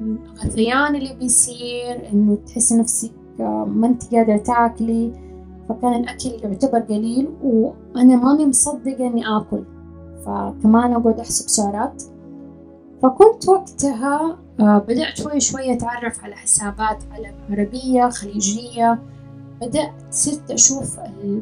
الغثيان 0.00 0.94
اللي 0.96 1.14
بيصير 1.14 2.08
إنه 2.12 2.38
تحسي 2.46 2.76
نفسك 2.76 3.10
ما 3.38 3.86
أنت 3.86 4.14
قادرة 4.14 4.36
تاكلي. 4.36 5.12
فكان 5.68 5.94
الأكل 5.94 6.30
يعتبر 6.42 6.78
قليل 6.78 7.28
وأنا 7.42 8.16
ماني 8.16 8.46
مصدقة 8.46 9.06
إني 9.06 9.36
آكل. 9.36 9.64
فكمان 10.26 10.92
أقعد 10.92 11.20
أحسب 11.20 11.48
سعرات. 11.48 12.02
فكنت 13.02 13.48
وقتها 13.48 14.38
آه، 14.60 14.78
بدأت 14.78 15.16
شوي 15.16 15.40
شوي 15.40 15.72
أتعرف 15.72 16.24
على 16.24 16.34
حسابات 16.34 17.04
عربية 17.50 18.08
خليجية. 18.08 18.98
بدأت 19.60 19.92
صرت 20.10 20.50
أشوف 20.50 20.96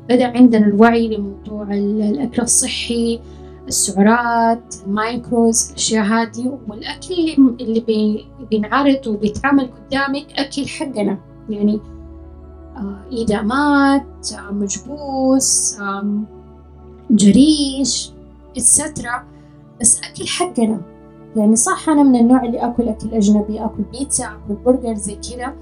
بدأ 0.09 0.27
عندنا 0.27 0.67
الوعي 0.67 1.17
لموضوع 1.17 1.75
الأكل 1.75 2.43
الصحي. 2.43 3.21
السعرات 3.69 4.75
ال 4.87 4.99
macros 4.99 5.69
الأشياء 5.71 6.05
هذه 6.05 6.59
والأكل 6.69 7.15
اللي 7.61 7.81
بي 7.81 8.27
بينعرض 8.51 9.07
وبيتعمل 9.07 9.71
قدامك 9.71 10.27
أكل 10.39 10.69
حقنا. 10.69 11.19
يعني 11.49 11.81
آه 12.77 12.97
إيدامات 13.13 14.33
آه 14.39 14.53
مجبوس 14.53 15.79
جريش 17.11 18.13
et 18.57 18.74
cetera 18.74 19.25
بس 19.81 20.01
أكل 20.01 20.27
حقنا. 20.27 20.81
يعني 21.37 21.57
صح 21.57 21.89
أنا 21.89 22.03
من 22.03 22.17
النوع 22.17 22.45
اللي 22.45 22.59
أكل 22.59 22.89
أكل 22.89 23.15
أجنبي 23.15 23.65
أكل 23.65 23.83
بيتزا 23.93 24.25
أكل 24.25 24.55
برجر 24.65 24.95
زي 24.95 25.15
كذا. 25.15 25.55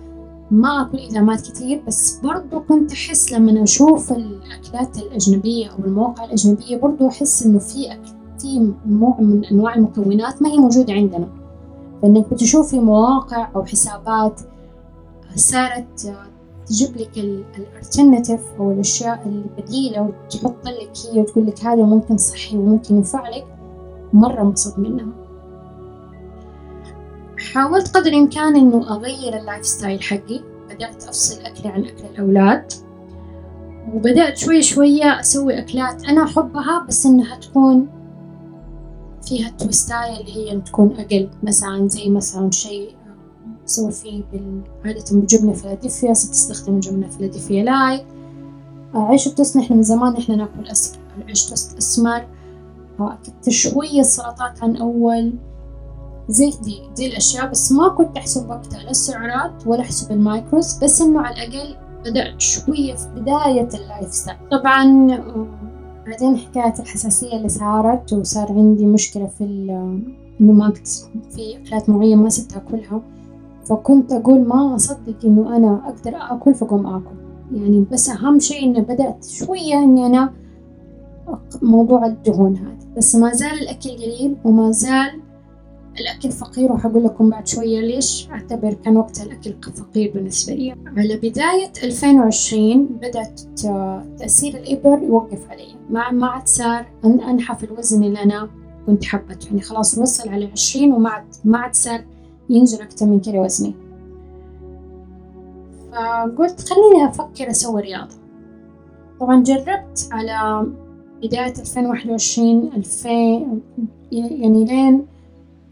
ما 0.52 0.82
أكل 0.82 0.98
إدامات 0.98 1.40
كتير 1.40 1.82
بس 1.86 2.20
برضو 2.20 2.60
كنت 2.60 2.92
أحس 2.92 3.32
لما 3.32 3.62
أشوف 3.62 4.12
الأكلات 4.12 4.98
الأجنبية 4.98 5.68
أو 5.68 5.84
المواقع 5.84 6.24
الأجنبية 6.24 6.76
برضو 6.76 7.08
أحس 7.08 7.46
إنه 7.46 7.58
في 7.58 7.98
في 8.38 8.72
نوع 8.86 9.20
من 9.20 9.44
أنواع 9.44 9.74
المكونات 9.74 10.42
ما 10.42 10.48
هي 10.48 10.58
موجودة 10.58 10.92
عندنا. 10.92 11.28
فإنك 12.02 12.30
بتشوفي 12.30 12.80
مواقع 12.80 13.48
أو 13.56 13.64
حسابات 13.64 14.40
صارت 15.36 16.14
تجيب 16.66 16.96
لك 16.96 17.18
الالترناتيف 17.18 18.40
أو 18.58 18.70
الأشياء 18.70 19.22
البديلة 19.26 20.02
وتحط 20.02 20.66
لك 20.66 20.92
هي 21.12 21.20
وتقول 21.20 21.46
لك 21.46 21.64
هذا 21.64 21.82
ممكن 21.82 22.16
صحي 22.16 22.56
وممكن 22.56 22.96
ينفع 22.96 23.28
لك 23.28 23.46
مرة 24.12 24.42
انبسط 24.42 24.78
منها. 24.78 25.06
حاولت 27.42 27.96
قدر 27.96 28.10
الإمكان 28.10 28.56
إنه 28.56 28.90
أغير 28.96 29.38
ال 29.38 29.66
lifestyle 29.66 30.02
حقي. 30.02 30.40
بدأت 30.70 31.04
أفصل 31.04 31.40
أكلي 31.40 31.68
عن 31.68 31.84
أكل 31.84 32.04
الأولاد. 32.14 32.72
وبدأت 33.94 34.36
شوي 34.36 34.62
شوية 34.62 35.20
أسوي 35.20 35.58
أكلات 35.58 36.04
أنا 36.04 36.24
أحبها 36.24 36.86
بس 36.88 37.06
إنها 37.06 37.36
تكون 37.36 37.88
فيها 39.22 39.48
twist 39.48 40.00
اية 40.00 40.20
اللي 40.20 40.36
هي 40.36 40.60
تكون 40.60 40.96
أقل. 40.98 41.30
مثلا 41.42 41.88
زي 41.88 42.08
مثلا 42.08 42.50
شيء 42.50 42.96
أسوي 43.66 43.92
فيه 43.92 44.22
عادة 44.84 45.04
بجبنة 45.12 45.52
فيلادلفيا 45.52 46.14
ستستخدم 46.14 46.80
جبنة 46.80 47.08
فيلادلفيا 47.08 47.62
light. 47.64 48.04
عيش 48.94 49.26
التوست 49.26 49.56
نحن 49.56 49.74
من 49.74 49.82
زمان 49.82 50.12
نحن 50.12 50.38
ناكل 50.38 50.66
أس... 50.66 50.94
عيش 51.28 51.46
توست 51.46 51.76
أسمر. 51.76 52.26
أكلت 53.00 53.50
شوية 53.50 54.00
السلطات 54.00 54.62
عن 54.62 54.76
أول. 54.76 55.32
زي 56.32 56.50
دي 56.62 56.80
دي 56.96 57.06
الأشياء 57.06 57.50
بس 57.50 57.72
ما 57.72 57.88
كنت 57.88 58.16
أحسب 58.16 58.50
وقتها 58.50 58.82
لا 58.82 58.90
السعرات 58.90 59.66
ولا 59.66 59.80
أحسب 59.80 60.12
الـ 60.12 60.22
macros 60.22 60.78
بس 60.84 61.02
إنه 61.02 61.20
على 61.20 61.46
الأقل 61.46 61.76
بدأت 62.04 62.40
شوية 62.40 62.94
في 62.94 63.08
بداية 63.16 63.68
ال 63.74 64.14
lifestyle. 64.14 64.36
طبعا 64.50 65.06
بعدين 66.06 66.36
حكاية 66.36 66.74
الحساسية 66.78 67.36
اللي 67.36 67.48
صارت 67.48 68.12
وصار 68.12 68.52
عندي 68.52 68.86
مشكلة 68.86 69.26
في 69.26 69.44
إنه 70.40 70.52
ما 70.52 70.70
كنت 70.70 70.88
في 71.30 71.56
أكلات 71.56 71.90
معينة 71.90 72.22
ما 72.22 72.28
صرت 72.28 72.56
أكلها 72.56 73.02
فكنت 73.64 74.12
أقول 74.12 74.40
ما 74.48 74.74
أصدق 74.74 75.24
إنه 75.24 75.56
أنا 75.56 75.80
أقدر 75.84 76.12
آكل 76.16 76.54
فقوم 76.54 76.86
آكل. 76.86 77.16
يعني 77.52 77.86
بس 77.92 78.10
أهم 78.10 78.38
شيء 78.38 78.64
إنه 78.64 78.80
بدأت 78.80 79.24
شوية 79.24 79.74
إني 79.74 80.06
أنا 80.06 80.32
موضوع 81.62 82.06
الدهون 82.06 82.56
هذا. 82.56 82.94
بس 82.96 83.16
ما 83.16 83.32
زال 83.32 83.62
الأكل 83.62 83.90
قليل 83.90 84.36
وما 84.44 84.70
زال 84.70 85.20
الأكل 86.00 86.30
فقير 86.30 86.72
وحقول 86.72 87.04
لكم 87.04 87.30
بعد 87.30 87.46
شوية 87.46 87.80
ليش؟ 87.80 88.28
أعتبر 88.30 88.74
كان 88.74 88.96
وقتها 88.96 89.24
الأكل 89.24 89.54
فقير 89.74 90.12
بالنسبة 90.14 90.54
لي. 90.54 90.74
على 90.96 91.16
بداية 91.16 91.72
2020 91.84 92.86
بدأت 92.86 93.40
تأثير 94.18 94.54
الإبر 94.54 95.02
يوقف 95.02 95.50
علي. 95.50 95.76
ما 95.90 96.10
ما 96.10 96.26
عاد 96.26 96.48
صار 96.48 96.86
أنحف 97.04 97.64
الوزن 97.64 98.04
اللي 98.04 98.22
أنا 98.22 98.50
كنت 98.86 99.04
حبته. 99.04 99.46
يعني 99.46 99.60
خلاص 99.60 99.98
وصل 99.98 100.28
على 100.28 100.48
20 100.52 100.92
وما 100.92 101.10
عاد 101.10 101.24
ما 101.44 101.58
عاد 101.58 101.74
صار 101.74 102.04
ينزل 102.50 102.82
أكتر 102.82 103.06
من 103.06 103.20
كده 103.20 103.38
وزني. 103.38 103.74
فقلت 105.92 106.60
خليني 106.60 107.08
أفكر 107.08 107.50
أسوي 107.50 107.82
رياضة. 107.82 108.14
طبعا 109.20 109.42
جربت 109.42 110.08
على 110.12 110.66
بداية 111.22 111.54
2021 111.58 112.72
2000 112.76 113.08
يعني 114.12 114.64
لين 114.64 115.06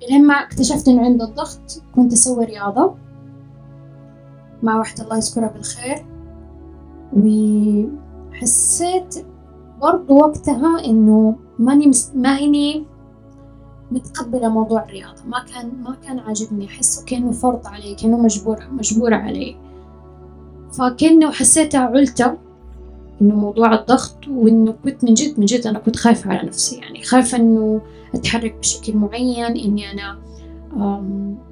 لين 0.08 0.26
ما 0.26 0.34
اكتشفت 0.34 0.88
إنه 0.88 1.04
عندي 1.04 1.24
الضغط 1.24 1.82
كنت 1.94 2.12
أسوي 2.12 2.44
رياضة 2.44 2.94
مع 4.62 4.78
واحدة 4.78 5.04
الله 5.04 5.16
يذكرها 5.16 5.48
بالخير. 5.48 6.06
وحسيت 8.32 9.26
برضو 9.80 10.14
وقتها 10.14 10.84
إنه 10.84 11.36
ماني 11.58 11.86
مس... 11.86 12.12
ما 12.14 12.28
إني 12.28 12.86
متقبلة 13.90 14.48
موضوع 14.48 14.84
الرياضة. 14.84 15.22
ما 15.26 15.44
كان 15.44 15.82
ما 15.82 15.96
كان 16.06 16.18
عاجبني. 16.18 16.66
أحسه 16.66 17.04
كأنه 17.04 17.32
فرض 17.32 17.66
علي 17.66 17.94
كأنه 17.94 18.18
مجبورة 18.18 18.68
مجبورة 18.70 19.16
علي. 19.16 19.56
فكأنه 20.72 21.30
حسيتها 21.30 21.80
علتة. 21.80 22.36
إنه 23.22 23.34
موضوع 23.34 23.74
الضغط 23.74 24.28
وإنه 24.28 24.74
كنت 24.84 25.04
من 25.04 25.14
جد 25.14 25.40
من 25.40 25.46
جد 25.46 25.66
أنا 25.66 25.78
كنت 25.78 25.96
خايفة 25.96 26.30
على 26.30 26.48
نفسي 26.48 26.76
يعني 26.76 27.02
خايفة 27.02 27.38
إنه 27.38 27.80
أتحرك 28.14 28.54
بشكل 28.58 28.96
معين 28.96 29.44
إني 29.44 29.92
أنا 29.92 30.18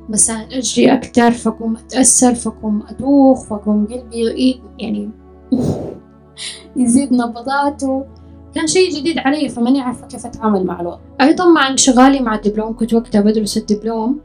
مثلا 0.08 0.58
أجري 0.58 0.94
أكتر 0.94 1.30
فأقوم 1.30 1.76
أتأثر 1.76 2.34
فأقوم 2.34 2.82
أدوخ 2.88 3.44
فأقوم 3.44 3.86
قلبي 3.86 4.60
يعني 4.78 5.10
يزيد 6.76 7.12
نبضاته. 7.12 8.06
كان 8.54 8.66
شيء 8.66 8.90
جديد 8.98 9.18
علي 9.18 9.48
فماني 9.48 9.80
عارفة 9.80 10.06
كيف 10.06 10.26
أتعامل 10.26 10.66
مع 10.66 10.80
الوضع. 10.80 11.00
أيضا 11.20 11.44
مع 11.48 11.68
انشغالي 11.68 12.20
مع 12.20 12.34
الدبلوم 12.34 12.76
كنت 12.76 12.94
وقتها 12.94 13.20
بدرس 13.20 13.56
الدبلوم. 13.56 14.20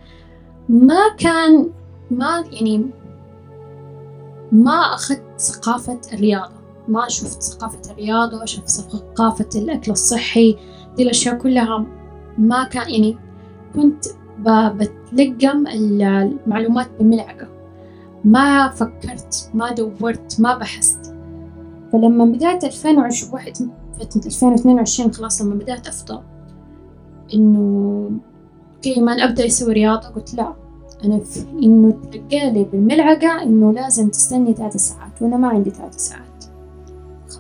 ما 0.69 1.15
كان 1.17 1.69
ما 2.12 2.43
يعني 2.51 2.86
ما 4.51 4.93
أخذت 4.93 5.23
ثقافة 5.38 5.99
الرياضة. 6.13 6.62
ما 6.88 7.08
شفت 7.08 7.43
ثقافة 7.43 7.91
الرياضة 7.91 8.46
شفت 8.46 8.69
ثقافة 8.69 9.50
الأكل 9.56 9.91
الصحي 9.91 10.58
دي 10.98 11.04
الأشياء 11.04 11.38
كلها 11.38 11.86
ما 12.38 12.63
كان 12.63 12.89
يعني 12.89 13.17
كنت 13.76 14.06
بتلقم 14.39 15.67
المعلومات 15.67 16.88
بملعقة 17.00 17.48
ما 18.24 18.69
فكرت 18.69 19.50
ما 19.54 19.72
دورت 19.72 20.36
ما 20.39 20.58
بحثت. 20.58 21.15
فلما 21.91 22.26
بدأت 22.26 22.63
2021 22.63 23.72
2022 24.02 25.13
خلاص 25.13 25.41
لما 25.41 25.56
بدأت 25.56 25.88
أفضى. 25.88 26.24
إنه 27.34 28.10
أوكي 28.76 29.02
ما 29.02 29.12
أبدأ 29.24 29.46
أسوي 29.46 29.74
رياضة؟ 29.74 30.08
قلت 30.08 30.34
لا. 30.34 30.54
أنا 31.06 31.19
في 31.19 31.39
إنه 31.63 31.91
تلقالي 32.12 32.63
بالملعقة 32.63 33.43
إنه 33.43 33.72
لازم 33.72 34.10
تستني 34.10 34.54
ثلاث 34.54 34.78
ساعات 34.78 35.22
وأنا 35.22 35.38
ما 35.38 35.48
عندي 35.48 35.69
ثلاث 35.69 35.98
ساعات. 35.98 36.33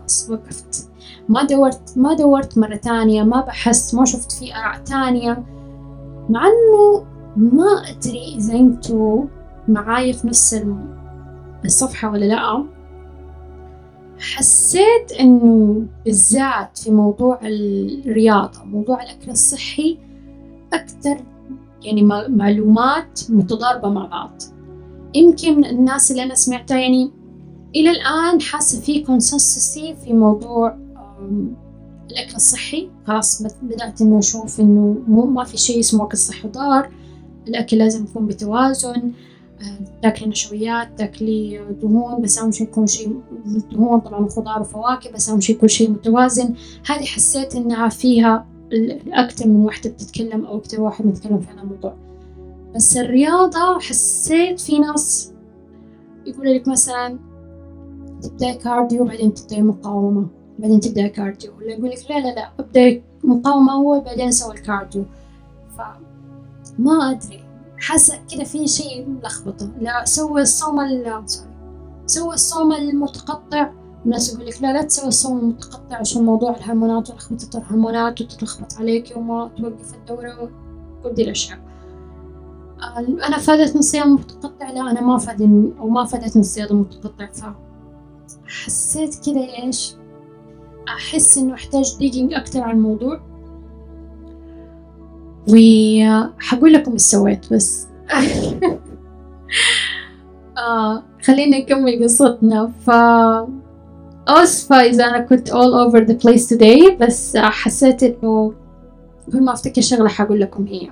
خلاص 0.03 0.29
وقفت. 0.29 0.89
ما 1.29 1.43
دورت 1.43 1.93
ما 1.95 2.13
دورت 2.13 2.57
مرة 2.57 2.75
تانية 2.75 3.23
ما 3.23 3.41
بحثت 3.41 3.95
ما 3.95 4.05
شفت 4.05 4.31
في 4.31 4.55
آراء 4.55 4.83
تانية 4.83 5.43
مع 6.29 6.47
إنه 6.47 7.05
ما 7.37 7.83
أدري 7.89 8.35
إذا 8.37 8.53
أنتوا 8.53 9.23
معايا 9.67 10.13
في 10.13 10.27
نفس 10.27 10.65
الصفحة 11.65 12.11
ولا 12.11 12.25
لأ. 12.25 12.65
حسيت 14.19 15.11
إنه 15.19 15.83
بالذات 16.05 16.77
في 16.77 16.91
موضوع 16.91 17.39
الرياضة 17.43 18.63
موضوع 18.63 19.03
الأكل 19.03 19.31
الصحي 19.31 19.99
أكثر 20.73 21.17
يعني 21.81 22.03
معلومات 22.29 23.19
متضاربة 23.29 23.89
مع 23.89 24.05
بعض. 24.05 24.41
يمكن 25.15 25.65
الناس 25.65 26.11
اللي 26.11 26.23
أنا 26.23 26.35
سمعتها 26.35 26.77
يعني 26.77 27.11
إلى 27.75 27.91
الآن 27.91 28.41
حاسة 28.41 28.81
في 28.81 29.03
كونسنسسي 29.03 29.95
في 29.95 30.13
موضوع 30.13 30.77
الأكل 32.11 32.35
الصحي. 32.35 32.89
خلاص 33.07 33.43
بدأت 33.61 34.01
إنه 34.01 34.19
أشوف 34.19 34.59
إنه 34.59 34.97
مو 35.07 35.25
ما 35.25 35.43
في 35.43 35.57
شيء 35.57 35.79
اسمه 35.79 36.03
أكل 36.03 36.17
صحي 36.17 36.47
ضار. 36.47 36.91
الأكل 37.47 37.77
لازم 37.77 38.03
يكون 38.03 38.25
بتوازن. 38.25 39.11
تاكلي 40.01 40.29
نشويات 40.29 40.97
تاكلي 40.97 41.61
دهون 41.81 42.21
بس 42.21 42.39
أهم 42.39 42.51
شيء 42.51 42.67
يكون 42.67 42.87
شيء 42.87 43.21
دهون. 43.71 43.99
طبعا 43.99 44.29
خضار 44.29 44.61
وفواكه 44.61 45.11
بس 45.11 45.29
أهم 45.29 45.41
شيء 45.41 45.55
يكون 45.55 45.69
شيء 45.69 45.89
متوازن. 45.89 46.53
هذه 46.85 47.05
حسيت 47.05 47.55
إنها 47.55 47.89
فيها 47.89 48.47
أكثر 49.07 49.47
من 49.47 49.55
واحدة 49.65 49.89
بتتكلم 49.89 50.45
أو 50.45 50.57
أكثر 50.57 50.81
واحد 50.81 51.05
بيتكلم 51.05 51.39
في 51.39 51.51
هذا 51.51 51.61
الموضوع. 51.61 51.95
بس 52.75 52.97
الرياضة 52.97 53.79
حسيت 53.79 54.59
في 54.59 54.79
ناس 54.79 55.31
يقول 56.25 56.55
لك 56.55 56.67
مثلا 56.67 57.19
تبدأي 58.23 58.53
cardio 58.53 59.03
بعدين 59.03 59.33
تبدأي 59.33 59.61
مقاومة 59.61 60.27
بعدين 60.59 60.79
تبدأي 60.79 61.09
cardio. 61.09 61.51
ولا 61.57 61.71
يقول 61.71 61.89
لك 61.89 62.11
لا 62.11 62.19
لا 62.19 62.35
لا 62.35 62.49
ابدأي 62.59 63.03
مقاومة 63.23 63.73
أول 63.73 64.01
بعدين 64.01 64.31
سوي 64.31 64.53
ال 64.53 64.60
cardio. 64.60 65.05
فما 65.77 67.11
أدري. 67.11 67.43
حاسة 67.77 68.19
كده 68.31 68.43
في 68.43 68.67
شيء 68.67 69.09
ملخبطة. 69.09 69.71
لا 69.81 70.05
سوي 70.05 70.41
الصوم 70.41 70.77
sorry. 71.25 71.49
سوي 72.05 72.33
الصوم 72.33 72.73
المتقطع. 72.73 73.71
الناس 74.05 74.33
يقول 74.33 74.47
لك 74.47 74.61
لا 74.61 74.73
لا 74.73 74.81
تسوي 74.81 75.07
الصوم 75.07 75.39
المتقطع 75.39 75.95
عشان 75.95 76.25
موضوع 76.25 76.55
الهرمونات 76.55 77.09
ولخبطة 77.09 77.57
الهرمونات 77.57 78.21
وتتلخبط 78.21 78.73
عليك 78.79 79.13
وما 79.17 79.51
توقف 79.57 79.93
الدورة 79.95 80.49
وكل 80.99 81.13
دي 81.13 81.23
الأشياء. 81.23 81.59
أنا 83.27 83.37
فادتني 83.37 83.79
الصيام 83.79 84.07
المتقطع 84.07 84.71
لا 84.71 84.91
أنا 84.91 85.01
ما 85.01 85.17
فادني 85.17 85.73
أو 85.79 85.89
ما 85.89 86.05
فادتني 86.05 86.41
الصيام 86.41 86.67
المتقطع 86.71 87.53
فحسيت 88.47 89.25
كده 89.25 89.63
إيش؟ 89.63 89.95
أحس 90.87 91.37
إنه 91.37 91.53
أحتاج 91.53 91.97
digging 91.99 92.33
أكتر 92.33 92.61
عن 92.61 92.75
الموضوع. 92.75 93.19
وحقول 95.49 96.73
لكم 96.73 96.91
إيش 96.91 97.01
سويت 97.01 97.53
بس. 97.53 97.87
آه 100.57 101.03
خلينا 101.23 101.57
نكمل 101.57 102.03
قصتنا. 102.03 102.71
ف 102.85 102.89
أسفة 104.27 104.75
إذا 104.75 105.05
أنا 105.05 105.19
كنت 105.19 105.49
all 105.49 105.87
over 105.87 106.07
the 106.07 106.13
place 106.13 106.47
today 106.55 106.93
بس 107.01 107.37
حسيت 107.37 108.03
إنه 108.03 108.53
كل 109.31 109.41
ما 109.41 109.53
أفتكر 109.53 109.81
شغلة 109.81 110.09
حقول 110.09 110.39
لكم 110.39 110.67
هي. 110.67 110.89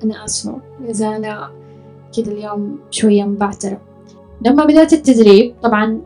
فأنا 0.00 0.24
آسفة 0.24 0.60
إذا 0.88 1.16
أنا 1.16 1.50
كده 2.16 2.32
اليوم 2.32 2.78
شوية 2.90 3.24
مبعترة 3.24 3.80
لما 4.46 4.64
بدأت 4.64 4.92
التدريب 4.92 5.54
طبعا 5.62 6.00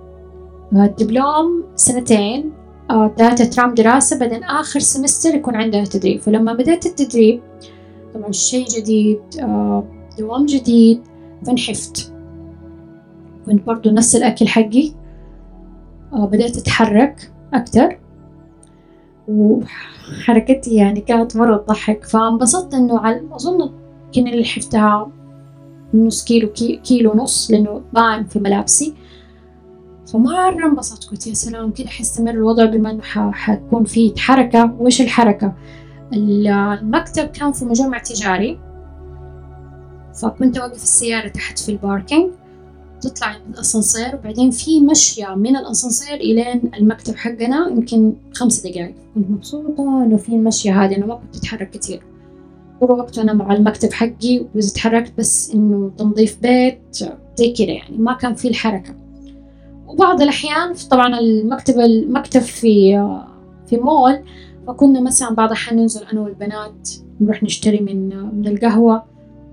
الدبلوم 0.82 1.64
سنتين 1.74 2.52
ثلاثة 2.88 3.44
ترام 3.44 3.74
دراسة 3.74 4.18
بعدين 4.18 4.44
آخر 4.44 4.80
سمستر 4.80 5.34
يكون 5.34 5.56
عندنا 5.56 5.84
تدريب. 5.84 6.20
فلما 6.20 6.52
بدأت 6.52 6.86
التدريب 6.86 7.42
طبعا 8.14 8.32
شيء 8.32 8.66
جديد 8.66 9.20
دوام 10.18 10.46
جديد 10.46 11.00
فانحفت 11.46 12.12
كنت 13.46 13.66
برضو 13.66 13.90
نفس 13.90 14.16
الأكل 14.16 14.48
حقي. 14.48 14.92
بدأت 16.12 16.56
أتحرك 16.56 17.32
أكتر 17.54 17.98
وحركتي 19.28 20.74
يعني 20.74 21.00
كانت 21.00 21.36
مرة 21.36 21.56
تضحك. 21.56 22.04
فانبسطت 22.04 22.74
إنه 22.74 22.98
على 22.98 23.22
أظن 23.32 23.70
يمكن 24.06 24.32
اللي 24.32 24.44
حفتها 24.44 25.10
نص 25.94 26.24
كيلو 26.24 26.48
كي 26.48 26.76
كيلو 26.76 27.12
ونص 27.12 27.50
لأنه 27.50 27.82
باين 27.92 28.24
في 28.24 28.38
ملابسي. 28.38 28.94
فمرة 30.12 30.66
انبسطت. 30.66 31.10
قلت 31.10 31.26
يا 31.26 31.34
سلام 31.34 31.70
كده 31.70 31.88
حيستمر 31.88 32.30
الوضع 32.30 32.64
بما 32.64 32.90
إنه 32.90 33.02
حتكون 33.32 33.84
في 33.84 34.12
حركة. 34.18 34.76
وإيش 34.78 35.00
الحركة؟ 35.00 35.54
المكتب 36.12 37.26
كان 37.26 37.52
في 37.52 37.64
مجمع 37.64 37.98
تجاري. 37.98 38.58
فكنت 40.22 40.58
أوقف 40.58 40.82
السيارة 40.82 41.28
تحت 41.28 41.58
في 41.58 41.68
الباركينج. 41.68 42.30
تطلع 43.00 43.36
الأسانسير. 43.36 44.14
وبعدين 44.14 44.50
في 44.50 44.80
مشية 44.80 45.34
من 45.34 45.56
الأسانسير 45.56 46.14
إلين 46.14 46.70
المكتب 46.78 47.16
حقنا 47.16 47.68
يمكن 47.68 48.14
خمس 48.32 48.66
دقايق. 48.66 48.94
كنت 49.14 49.30
مبسوطة 49.30 50.04
إنه 50.04 50.16
في 50.16 50.28
المشية 50.28 50.84
هذه. 50.84 50.96
أنا 50.96 51.06
ما 51.06 51.14
كنت 51.14 51.36
أتحرك 51.36 51.70
كتير. 51.70 52.02
طول 52.80 52.92
الوقت 52.92 53.18
أنا 53.18 53.32
مع 53.32 53.52
المكتب 53.52 53.92
حقي 53.92 54.46
وإذا 54.54 54.72
تحركت 54.72 55.12
بس 55.18 55.50
إنه 55.54 55.90
تنظيف 55.98 56.38
بيت 56.42 56.80
زي 57.36 57.52
كده 57.52 57.72
يعني. 57.72 57.98
ما 57.98 58.12
كان 58.12 58.34
في 58.34 58.48
الحركة. 58.48 58.94
وبعض 59.94 60.22
الأحيان 60.22 60.74
طبعا 60.90 61.18
المكتب 61.18 61.80
المكتب 61.80 62.40
في 62.40 62.92
في 63.66 63.76
مول 63.76 64.18
فكنا 64.66 65.00
مثلا 65.00 65.34
بعض 65.34 65.48
الأحيان 65.48 65.80
ننزل 65.80 66.06
أنا 66.12 66.20
والبنات 66.20 66.90
نروح 67.20 67.42
نشتري 67.42 67.80
من 67.80 68.08
من 68.34 68.48
القهوة 68.48 69.04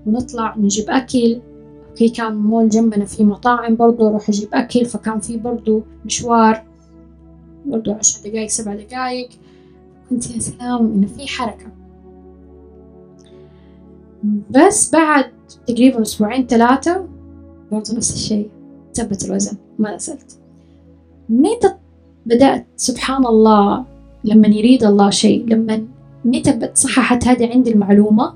ونطلع 0.06 0.54
نجيب 0.58 0.90
أكل. 0.90 1.40
أوكي 1.90 2.08
كان 2.08 2.36
مول 2.36 2.68
جنبنا 2.68 3.04
في 3.04 3.24
مطاعم 3.24 3.76
برضو 3.76 4.08
أروح 4.08 4.28
أجيب 4.28 4.48
أكل 4.54 4.84
فكان 4.84 5.20
في 5.20 5.36
برضو 5.36 5.82
مشوار 6.04 6.62
برضو 7.66 7.92
عشر 7.92 8.28
دقايق 8.28 8.48
سبع 8.48 8.74
دقايق. 8.74 9.28
كنت 10.10 10.30
يا 10.30 10.40
سلام 10.40 10.92
إنه 10.92 11.06
في 11.06 11.28
حركة. 11.28 11.66
بس 14.50 14.92
بعد 14.92 15.24
تقريبا 15.66 16.02
أسبوعين 16.02 16.46
ثلاثة 16.46 17.06
برضو 17.72 17.96
نفس 17.96 18.14
الشيء. 18.14 18.50
ثبت 18.94 19.24
الوزن. 19.24 19.56
ما 19.78 19.96
نزلت. 19.96 20.38
متى 21.28 21.74
بدأت؟ 22.26 22.66
سبحان 22.76 23.26
الله 23.26 23.84
لما 24.24 24.48
يريد 24.48 24.84
الله 24.84 25.10
شيء 25.10 25.46
لما 25.46 25.86
متى 26.24 26.52
بتصححت 26.52 27.28
هذه 27.28 27.50
عندي 27.52 27.72
المعلومة 27.72 28.34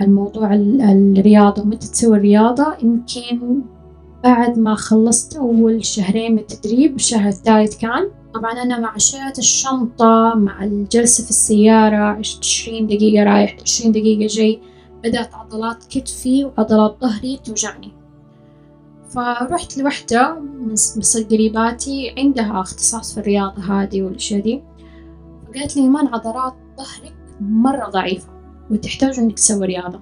عن 0.00 0.14
موضوع 0.14 0.54
الرياضة 0.54 1.62
ومتى 1.62 1.88
تسوي 1.88 2.16
الرياضة. 2.16 2.66
يمكن 2.82 3.60
بعد 4.24 4.58
ما 4.58 4.74
خلصت 4.74 5.36
أول 5.36 5.84
شهرين 5.84 6.32
من 6.32 6.38
التدريب 6.38 6.96
الشهر 6.96 7.28
الثالث 7.28 7.76
كان. 7.76 8.10
طبعا 8.34 8.52
أنا 8.52 8.78
مع 8.78 8.96
شيلة 8.96 9.32
الشنطة 9.38 10.34
مع 10.34 10.64
الجلسة 10.64 11.24
في 11.24 11.30
السيارة 11.30 11.96
عشرين 11.96 12.86
دقيقة 12.86 13.24
رايح 13.24 13.56
عشرين 13.62 13.92
دقيقة 13.92 14.26
جاي. 14.26 14.60
بدأت 15.04 15.34
عضلات 15.34 15.84
كتفي 15.90 16.44
وعضلات 16.44 16.96
ظهري 17.00 17.40
توجعني. 17.44 17.99
فرحت 19.14 19.78
لوحدة 19.78 20.40
من 20.40 20.74
قريباتي 21.30 22.14
عندها 22.18 22.60
اختصاص 22.60 23.14
في 23.14 23.20
الرياضة 23.20 23.62
هذه 23.62 24.02
والأشياء 24.02 24.40
دي. 24.40 24.62
فقالت 25.48 25.76
لي 25.76 25.82
إيمان 25.82 26.06
عضلات 26.06 26.54
ظهرك 26.76 27.14
مرة 27.40 27.86
ضعيفة 27.86 28.28
وتحتاج 28.70 29.18
إنك 29.18 29.34
تسوي 29.34 29.66
رياضة. 29.66 30.00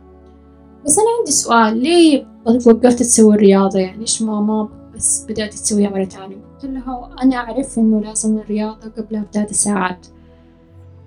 بس 0.84 0.98
أنا 0.98 1.08
عندي 1.18 1.30
سؤال 1.30 1.76
ليه 1.76 2.26
وقفت 2.46 2.98
تسوي 2.98 3.34
الرياضة؟ 3.34 3.78
يعني 3.78 4.00
إيش 4.00 4.22
ما 4.22 4.40
ما 4.40 4.68
بس 4.94 5.24
بدأت 5.28 5.52
تسويها 5.52 5.90
مرة 5.90 6.04
تانية 6.04 6.36
قلت 6.36 6.64
لها 6.64 7.16
أنا 7.22 7.36
أعرف 7.36 7.78
إنه 7.78 8.00
لازم 8.00 8.38
الرياضة 8.38 8.88
قبلها 8.88 9.22
بثلاث 9.22 9.52
ساعات. 9.52 10.06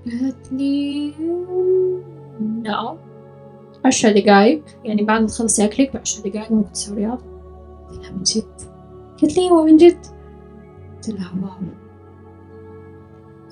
قالت 0.06 0.52
لي 0.52 1.14
لا 2.64 2.98
عشر 3.86 4.12
دقايق. 4.20 4.64
يعني 4.84 5.04
بعد 5.04 5.22
ما 5.22 5.28
تخلصي 5.28 5.66
أكلك 5.66 5.94
بعشر 5.94 6.30
دقايق 6.30 6.52
ممكن 6.52 6.72
تسوي 6.72 6.98
رياضة. 6.98 7.31
قلت 7.91 8.04
لها 8.04 8.12
من 8.12 8.23
جد. 8.23 8.62
قالت 9.21 9.38
لي 9.38 9.49
هو 9.49 9.65
من 9.65 9.77
جد؟ 9.77 10.06
قلت 10.95 11.10
لها 11.10 11.32
واو 11.43 11.67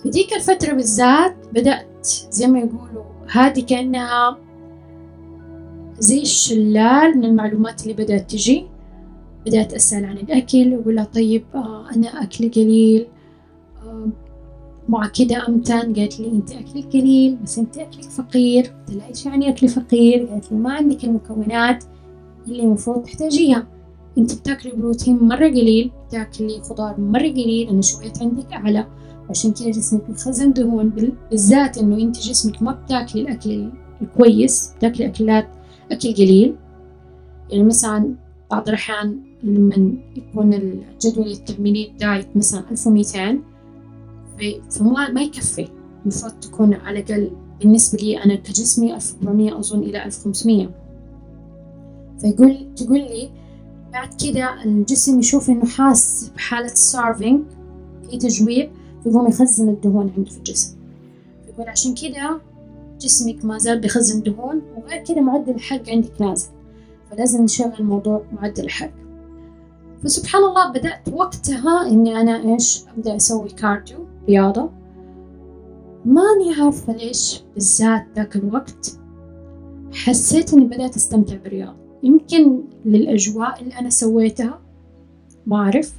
في 0.04 0.10
ديك 0.10 0.34
الفترة 0.34 0.73
بالذات 0.73 1.36
بدأت 1.54 2.08
زي 2.30 2.47
ما 2.47 2.60
يقولوا 2.60 3.04
هذه 3.32 3.62
كأنها 3.62 4.38
زي 5.99 6.21
الشلال 6.21 7.17
من 7.17 7.25
المعلومات 7.25 7.84
اللي 7.84 7.93
بدأت 7.93 8.32
تجي. 8.32 8.67
بدأت 9.45 9.73
أسأل 9.73 10.06
عن 10.06 10.17
الأكل 10.17 10.73
وأقول 10.73 10.95
لها 10.95 11.04
طيب 11.04 11.45
آه 11.56 11.91
أنا 11.95 12.23
أكلي 12.23 12.47
قليل 12.47 13.08
آه 13.84 14.08
مع 14.89 15.08
كده 15.08 15.47
أمتن. 15.47 15.93
قالت 15.93 16.19
لي 16.19 16.28
أنت 16.32 16.52
أكلك 16.52 16.88
قليل 16.93 17.36
بس 17.36 17.60
أنت 17.60 17.78
أكلك 17.78 18.04
فقير. 18.04 18.63
قلت 18.63 18.95
لها 18.97 19.08
إيش 19.08 19.25
يعني 19.25 19.49
أكلي 19.49 19.69
فقير؟ 19.69 20.25
قالت 20.25 20.52
لي 20.52 20.58
ما 20.58 20.73
عندك 20.73 21.04
المكونات 21.04 21.84
اللي 22.47 22.63
المفروض 22.63 23.04
تحتاجيها. 23.04 23.67
أنت 24.19 24.39
بتاكلي 24.39 24.71
بروتين 24.71 25.23
مرة 25.23 25.47
قليل 25.47 25.91
بتاكلي 26.07 26.61
خضار 26.61 26.99
مرة 26.99 27.28
قليل 27.30 27.70
النشويات 27.70 28.22
عندك 28.22 28.53
أعلى. 28.53 28.88
عشان 29.30 29.51
كده 29.51 29.70
جسمك 29.70 30.07
بيخزن 30.07 30.53
دهون 30.53 30.89
بالذات 31.32 31.78
إنه 31.78 31.97
أنت 31.97 32.20
جسمك 32.20 32.61
ما 32.61 32.72
بتاكلي 32.72 33.22
الأكل 33.22 33.72
الكويس 34.01 34.74
بتاكلي 34.78 35.05
أكلات 35.05 35.47
أكل 35.91 36.13
قليل. 36.13 36.55
يعني 37.49 37.63
مثلا 37.63 38.15
بعض 38.51 38.67
الأحيان 38.67 39.20
لما 39.43 39.93
يكون 40.15 40.53
الجدول 40.53 41.28
التعميلي 41.28 41.91
دايت 41.99 42.38
مثلا 42.38 42.63
ألف 42.72 42.88
وميتين 42.88 43.43
فما 44.70 45.11
ما 45.11 45.22
يكفي. 45.22 45.67
المفروض 46.01 46.34
تكون 46.34 46.74
على 46.74 46.99
الأقل 46.99 47.32
بالنسبة 47.59 47.99
لي 48.03 48.24
أنا 48.24 48.36
كجسمي 48.36 48.95
ألف 48.95 49.15
وأربعمية 49.15 49.59
أظن 49.59 49.80
إلى 49.80 50.05
ألف 50.05 50.20
وخمسمية 50.20 50.70
فيقول 52.22 52.76
تقول 52.76 52.99
لي 52.99 53.30
بعد 53.94 54.10
كده 54.24 54.64
الجسم 54.64 55.20
يشوف 55.20 55.50
إنه 55.50 55.66
حاس 55.66 56.32
بحالة 56.36 56.68
سارفينج 56.68 57.44
في 58.10 58.18
تجويع 58.18 58.70
فيقوم 59.04 59.28
يخزن 59.28 59.70
الدهون 59.70 60.14
عنده 60.18 60.32
في 60.32 60.38
الجسم. 60.38 60.78
فيقول 61.46 61.70
عشان 61.70 61.96
كده 61.96 62.42
جسمك 63.00 63.46
ما 63.46 63.58
زال 63.58 63.80
بيخزن 63.80 64.22
دهون 64.22 64.62
وغير 64.78 65.04
كده 65.04 65.22
معدل 65.22 65.52
الحرق 65.52 65.90
عندك 65.90 66.22
نازل 66.22 66.50
فلازم 67.12 67.44
نشغل 67.44 67.84
موضوع 67.84 68.24
معدل 68.42 68.64
الحرق. 68.64 68.94
فسبحان 70.04 70.44
الله 70.44 70.72
بدأت 70.72 71.10
وقتها 71.14 71.88
إني 71.88 72.22
أنا 72.22 72.54
إيش؟ 72.54 72.84
أبدأ 72.98 73.16
أسوي 73.16 73.50
cardio 73.49 73.97
رياضة. 74.28 74.70
ماني 76.06 76.62
عارفة 76.62 76.94
ليش 76.94 77.44
بالذات 77.54 78.06
ذاك 78.16 78.36
الوقت 78.36 79.00
حسيت 79.94 80.54
إني 80.54 80.66
بدأت 80.66 80.96
أستمتع 80.96 81.36
بالرياضة. 81.36 81.89
يمكن 82.04 82.64
للأجواء 82.86 83.62
اللي 83.62 83.80
أنا 83.80 83.89
سويتها. 83.89 84.60
ما 85.47 85.58
أعرف 85.58 85.93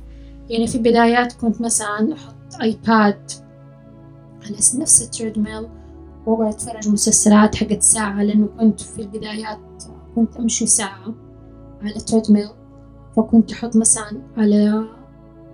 يعني 0.51 0.67
في 0.67 0.79
بدايات 0.79 1.33
كنت 1.33 1.61
مثلا 1.61 2.15
أحط 2.15 2.61
iPad 2.63 3.31
على 4.45 4.57
نفس 4.75 5.03
ال 5.03 5.09
treadmill 5.09 5.67
وأقعد 6.27 6.55
أتفرج 6.55 6.89
مسلسلات 6.89 7.55
حقت 7.55 7.83
ساعة 7.83 8.23
لأنه 8.23 8.49
كنت 8.59 8.81
في 8.81 9.03
البدايات 9.03 9.59
كنت 10.15 10.37
أمشي 10.37 10.67
ساعة 10.67 11.15
على 11.83 11.97
ال 11.97 12.02
treadmill 12.02 12.49
فكنت 13.17 13.53
أحط 13.53 13.77
مثلا 13.77 14.23
على 14.37 14.85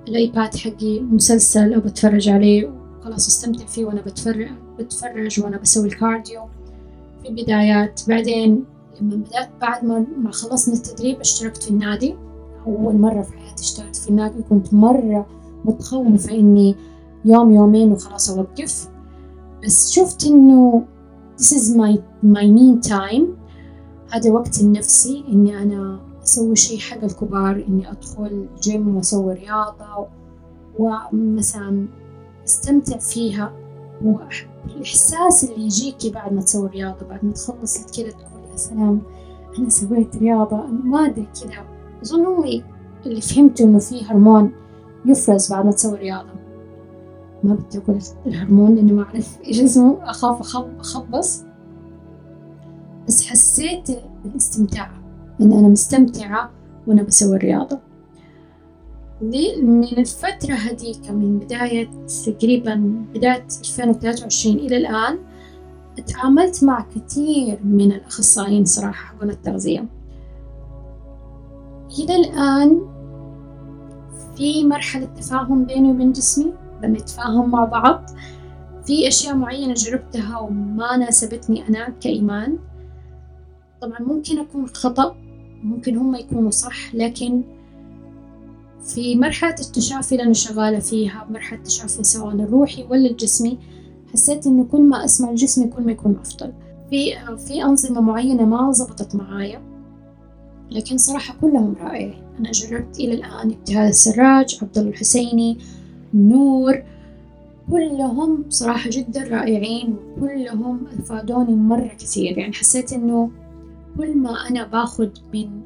ال 0.09 0.18
iPad 0.18 0.57
حقي 0.57 1.01
مسلسل 1.01 1.74
أو 1.74 1.80
بتفرج 1.80 2.28
عليه. 2.28 2.72
وخلاص 3.01 3.26
أستمتع 3.26 3.66
فيه 3.66 3.84
وأنا 3.84 4.01
بتفرج 4.01 4.49
بتفرج 4.78 5.40
وأنا 5.40 5.57
بسوي 5.59 5.88
ال 5.88 5.96
cardio 5.96 6.40
في 7.22 7.28
البدايات. 7.28 8.01
بعدين 8.09 8.64
لما 9.01 9.16
بدأت 9.16 9.49
بعد 9.61 9.84
ما 9.84 10.30
خلصنا 10.32 10.74
التدريب 10.74 11.20
اشتركت 11.20 11.62
في 11.62 11.70
النادي. 11.70 12.16
أول 12.66 12.97
مرة 12.97 13.22
في 13.22 13.32
حياتي 13.32 13.62
اشتركت 13.62 13.97
في 13.97 14.11
النادي 14.11 14.42
كنت 14.42 14.74
مرة 14.74 15.26
متخوفة 15.64 16.34
إني 16.34 16.76
يوم 17.24 17.51
يومين 17.51 17.92
وخلاص 17.92 18.30
أوقف. 18.30 18.88
بس 19.64 19.90
شفت 19.90 20.26
إنه 20.26 20.84
this 21.38 21.53
is 21.53 21.76
my 21.76 21.99
my 22.22 22.47
mean 22.57 22.88
time. 22.88 23.24
هذا 24.11 24.30
وقت 24.30 24.61
النفسي 24.61 25.24
إني 25.28 25.62
أنا 25.62 26.01
أسوي 26.22 26.57
شيء 26.57 26.78
حق 26.78 27.05
الكبار 27.05 27.64
إني 27.68 27.90
أدخل 27.90 28.49
جيم 28.62 28.97
وأسوي 28.97 29.34
رياضة 29.34 30.07
ومثلا 30.78 31.88
أستمتع 32.44 32.99
فيها. 32.99 33.53
والإحساس 34.05 35.44
اللي 35.44 35.64
يجيكي 35.64 36.11
بعد 36.11 36.32
ما 36.32 36.40
تسوي 36.40 36.68
رياضة 36.68 37.07
بعد 37.07 37.24
ما 37.24 37.32
تخلصي 37.32 38.03
كذا 38.03 38.11
تقول 38.11 38.36
يا 38.57 38.61
سلام 38.61 39.00
أنا 39.59 39.68
سويت 39.68 40.16
رياضة 40.16 40.64
أنا 40.64 40.84
ما 40.84 41.07
أدري 41.07 41.26
كذا. 41.42 41.64
أظن 42.02 42.24
هو 42.24 42.44
اللي 43.07 43.20
فهمته 43.20 43.64
إنه 43.64 43.78
في 43.78 44.04
هرمون 44.04 44.52
يفرز 45.07 45.52
بعد 45.52 45.64
ما 45.64 45.72
تسوي 45.72 45.98
رياضة. 45.98 46.28
ما 47.44 47.54
بدي 47.54 47.78
أقول 47.78 47.98
الهرمون 48.26 48.74
لأني 48.74 48.92
ما 48.92 49.02
أعرف 49.02 49.38
إيش 49.46 49.61
اسمه. 49.61 50.11
أخاف 50.11 50.40
أخبص 50.80 51.44
بس. 53.09 53.26
حسيت 53.26 53.88
بالاستمتاع 54.24 54.90
إن 55.40 55.52
أنا 55.52 55.68
مستمتعة 55.68 56.50
وأنا 56.86 57.02
بسوي 57.02 57.36
الرياضة 57.36 57.78
من 59.62 59.84
الفترة 59.84 60.54
هذيك 60.54 61.11
من 61.11 61.38
بداية 61.38 61.88
تقريبا 62.26 63.04
بداية 63.14 63.46
2023 63.61 64.57
إلى 64.57 64.76
الآن 64.76 65.18
تعاملت 66.01 66.64
مع 66.64 66.86
كثير 66.94 67.59
من 67.64 67.92
الأخصائيين 67.92 68.64
صراحة 68.64 69.05
حقون 69.16 69.30
التغذية. 69.30 69.84
إلى 71.99 72.16
الآن 72.16 72.80
في 74.36 74.64
مرحلة 74.64 75.05
تفاهم 75.05 75.64
بيني 75.64 75.90
وبين 75.90 76.12
جسمي 76.12 76.53
بنتفاهم 76.82 77.51
مع 77.51 77.64
بعض. 77.64 78.03
في 78.86 79.09
أشياء 79.09 79.36
معينة 79.36 79.74
جربتها 79.74 80.38
وما 80.38 80.97
ناسبتني 80.97 81.68
أنا 81.68 81.88
كإيمان. 81.88 82.59
طبعا 83.82 84.01
ممكن 84.01 84.38
أكون 84.38 84.66
خطأ 84.66 85.16
ممكن 85.62 85.97
هم 85.97 86.14
يكونوا 86.14 86.51
صح 86.51 86.94
لكن 86.94 87.42
في 88.86 89.16
مرحلة 89.16 89.55
التشافي 89.61 90.12
اللي 90.12 90.22
أنا 90.24 90.32
شغالة 90.32 90.78
فيها 90.78 91.26
مرحلة 91.30 91.59
التشافي 91.59 92.05
سواء 92.05 92.34
الروحي 92.34 92.84
ولا 92.90 93.11
الجسمي 93.11 93.59
حسيت 94.16 94.46
إنه 94.46 94.64
كل 94.64 94.82
ما 94.82 95.04
أسمع 95.04 95.30
الجسمي 95.30 95.66
كل 95.66 95.82
ما 95.82 95.92
يكون 95.92 96.16
أفضل. 96.20 96.52
في 96.90 97.14
في 97.36 97.64
أنظمة 97.64 98.00
معينة 98.00 98.44
ما 98.44 98.72
زبطت 98.72 99.16
معايا 99.16 99.62
لكن 100.70 100.98
صراحة 100.98 101.34
كلهم 101.40 101.74
رائعين. 101.80 102.22
أنا 102.38 102.50
جربت 102.50 103.00
إلى 103.00 103.14
الآن 103.14 103.50
ابتهال 103.50 103.88
السراج 103.88 104.58
عبد 104.62 104.78
الله 104.78 104.90
الحسيني 104.90 105.58
نور 106.14 106.82
كلهم 107.70 108.44
صراحة 108.48 108.90
جدا 108.90 109.22
رائعين 109.28 109.96
وكلهم 110.18 110.86
أفادوني 110.98 111.54
مرة 111.54 111.90
كثير. 111.98 112.38
يعني 112.38 112.52
حسيت 112.52 112.92
إنه 112.92 113.30
كل 113.98 114.18
ما 114.18 114.30
أنا 114.30 114.66
باخد 114.66 115.10
من 115.34 115.60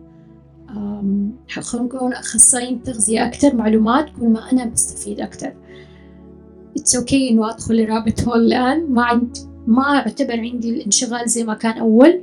خلينا 1.49 1.87
نقول 1.87 2.13
أخصائيين 2.13 2.83
تغذية 2.83 3.27
أكتر 3.27 3.57
معلومات 3.57 4.07
كل 4.21 4.29
ما 4.29 4.53
أنا 4.53 4.65
بستفيد 4.65 5.21
أكتر 5.21 5.53
اتس 6.77 6.97
أوكي 6.97 7.29
okay 7.29 7.33
إنه 7.33 7.51
أدخل 7.51 7.85
لرابط 7.85 8.21
هول 8.21 8.47
الآن. 8.47 8.93
ما 8.93 9.05
عند 9.05 9.37
ما 9.67 9.83
أعتبر 9.83 10.41
عندي 10.41 10.71
الانشغال 10.71 11.29
زي 11.29 11.45
ما 11.45 11.55
كان 11.55 11.79
أول. 11.79 12.23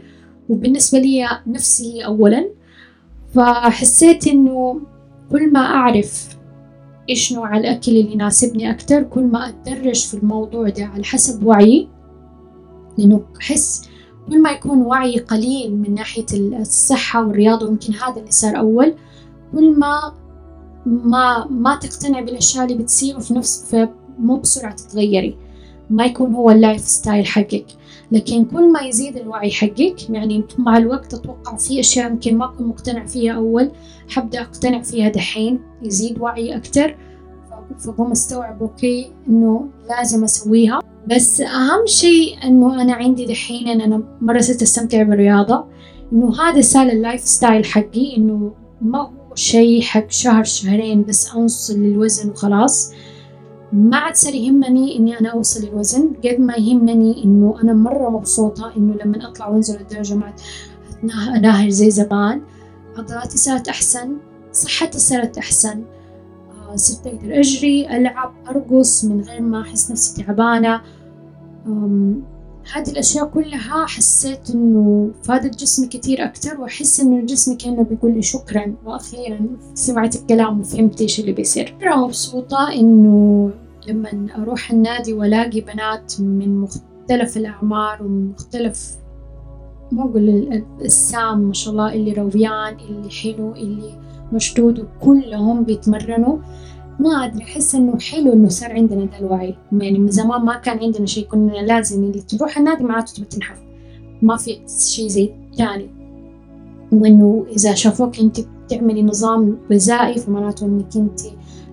وبالنسبة 0.49 0.99
لي 0.99 1.27
نفسي 1.47 1.93
هي 1.93 2.05
أولا. 2.05 2.49
فحسيت 3.35 4.27
إنه 4.27 4.81
كل 5.31 5.51
ما 5.51 5.59
أعرف 5.59 6.37
إيش 7.09 7.33
نوع 7.33 7.57
الأكل 7.57 7.91
اللي 7.91 8.11
يناسبني 8.13 8.71
أكتر 8.71 9.03
كل 9.03 9.23
ما 9.23 9.49
أتدرج 9.49 10.05
في 10.05 10.13
الموضوع 10.13 10.69
ده 10.69 10.85
على 10.85 11.03
حسب 11.03 11.43
وعيي 11.43 11.87
لأنه 12.97 13.21
أحس 13.41 13.89
كل 14.27 14.41
ما 14.41 14.51
يكون 14.51 14.81
وعي 14.81 15.19
قليل 15.19 15.75
من 15.75 15.93
ناحية 15.93 16.25
الصحة 16.33 17.27
والرياضة 17.27 17.65
ويمكن 17.65 17.93
هذا 17.93 18.19
اللي 18.19 18.31
صار 18.31 18.57
أول. 18.57 18.93
كل 19.51 19.79
ما 19.79 20.13
ما 20.85 21.47
ما 21.49 21.75
تقتنع 21.75 22.19
بالأشياء 22.21 22.65
اللي 22.65 22.77
بتصير 22.77 23.17
وفي 23.17 23.33
نفس 23.33 23.75
مو 24.19 24.37
بسرعة 24.37 24.75
تتغيري. 24.75 25.37
ما 25.89 26.05
يكون 26.05 26.33
هو 26.33 26.51
ال 26.51 26.81
lifestyle 26.81 27.25
حقك. 27.25 27.65
لكن 28.11 28.45
كل 28.45 28.71
ما 28.71 28.81
يزيد 28.81 29.17
الوعي 29.17 29.51
حقك 29.51 30.09
يعني 30.09 30.43
مع 30.57 30.77
الوقت 30.77 31.13
أتوقع 31.13 31.57
في 31.57 31.79
أشياء 31.79 32.11
يمكن 32.11 32.37
ما 32.37 32.45
أكون 32.45 32.67
مقتنع 32.67 33.05
فيها 33.05 33.33
أول 33.33 33.71
حبدأ 34.09 34.41
أقتنع 34.41 34.81
فيها 34.81 35.09
دحين 35.09 35.59
يزيد 35.83 36.19
وعي 36.19 36.57
أكتر. 36.57 36.97
فبقوم 37.79 38.11
أستوعب 38.11 38.61
okay 38.61 39.11
إنه 39.27 39.67
لازم 39.89 40.23
أسويها. 40.23 40.79
بس 41.07 41.41
أهم 41.41 41.85
شيء 41.85 42.43
إنه 42.43 42.81
أنا 42.81 42.93
عندي 42.93 43.25
دحين 43.25 43.67
إن 43.67 43.81
أنا 43.81 44.03
مرة 44.21 44.39
صرت 44.39 44.61
أستمتع 44.61 45.03
بالرياضة 45.03 45.65
إنه 46.13 46.41
هذا 46.41 46.61
صار 46.61 46.87
ال 46.87 47.21
lifestyle 47.21 47.65
حقي 47.65 48.17
إنه 48.17 48.51
ما 48.81 48.99
هو 49.01 49.35
شيء 49.35 49.81
حق 49.81 50.11
شهر 50.11 50.43
شهرين 50.43 51.03
بس 51.03 51.29
أوصل 51.29 51.79
للوزن 51.79 52.29
وخلاص. 52.29 52.91
ما 53.71 53.97
عاد 53.97 54.15
صار 54.15 54.33
يهمني 54.33 54.97
إني 54.97 55.19
أنا 55.19 55.29
أوصل 55.29 55.65
للوزن 55.65 56.13
قد 56.25 56.39
ما 56.39 56.55
يهمني 56.55 57.23
إنه 57.23 57.55
أنا 57.63 57.73
مرة 57.73 58.09
مبسوطة 58.09 58.71
إنه 58.77 58.95
لما 59.05 59.27
أطلع 59.27 59.47
وأنزل 59.47 59.79
الدرجة 59.81 60.15
ما 60.15 60.33
أناهر 61.35 61.69
زي 61.69 61.91
زمان 61.91 62.41
عضلاتي 62.97 63.37
صارت 63.37 63.67
أحسن 63.67 64.17
صحتي 64.51 64.99
صارت 64.99 65.37
أحسن. 65.37 65.83
صرت 66.75 67.07
أقدر 67.07 67.39
أجري 67.39 67.97
ألعب 67.97 68.33
أرقص 68.49 69.05
من 69.05 69.21
غير 69.21 69.41
ما 69.41 69.61
أحس 69.61 69.91
نفسي 69.91 70.23
تعبانة. 70.23 70.81
هذه 72.73 72.89
الأشياء 72.91 73.25
كلها 73.25 73.85
حسيت 73.85 74.49
إنه 74.49 75.11
فادت 75.23 75.55
جسمي 75.59 75.87
كتير 75.87 76.25
أكتر 76.25 76.61
وأحس 76.61 76.99
إنه 76.99 77.25
جسمي 77.25 77.55
كأنه 77.55 77.83
بيقول 77.83 78.13
لي 78.13 78.21
شكرا 78.21 78.75
وأخيرا 78.85 79.39
سمعت 79.73 80.15
الكلام 80.15 80.59
وفهمت 80.59 81.01
إيش 81.01 81.19
اللي 81.19 81.31
بيصير. 81.31 81.75
مرة 81.81 81.95
مبسوطة 81.95 82.73
إنه 82.73 83.51
لما 83.87 84.27
أروح 84.37 84.71
النادي 84.71 85.13
وألاقي 85.13 85.61
بنات 85.61 86.13
من 86.21 86.61
مختلف 86.61 87.37
الأعمار 87.37 88.03
ومن 88.03 88.29
مختلف 88.31 88.95
ما 89.91 90.03
أقول 90.03 90.63
السام 90.81 91.39
ما 91.39 91.53
شاء 91.53 91.71
الله 91.71 91.93
اللي 91.93 92.13
رويان 92.13 92.77
اللي 92.89 93.09
حلو 93.09 93.53
اللي 93.55 93.99
مشدود 94.33 94.79
وكلهم 94.79 95.63
بيتمرنوا. 95.63 96.37
ما 96.99 97.25
أدري 97.25 97.43
أحس 97.43 97.75
إنه 97.75 97.99
حلو 97.99 98.33
إنه 98.33 98.49
صار 98.49 98.71
عندنا 98.71 99.05
ذا 99.05 99.19
الوعي. 99.19 99.55
يعني 99.71 99.99
من 99.99 100.11
زمان 100.11 100.41
ما 100.41 100.55
كان 100.55 100.79
عندنا 100.79 101.05
شيء 101.05 101.27
كنا 101.27 101.51
لازم 101.51 102.03
اللي 102.03 102.21
تروح 102.21 102.57
النادي 102.57 102.83
معناته 102.83 103.13
تبي 103.13 103.25
تنحف. 103.25 103.57
ما 104.21 104.37
في 104.37 104.59
شيء 104.79 105.07
زي 105.07 105.33
تاني 105.57 105.89
وإنه 106.91 107.45
إذا 107.49 107.73
شافوك 107.73 108.19
أنت 108.19 108.39
بتعملي 108.39 109.03
نظام 109.03 109.57
غذائي 109.71 110.19
فمعناته 110.19 110.65
إنك 110.65 110.95
أنت 110.95 111.19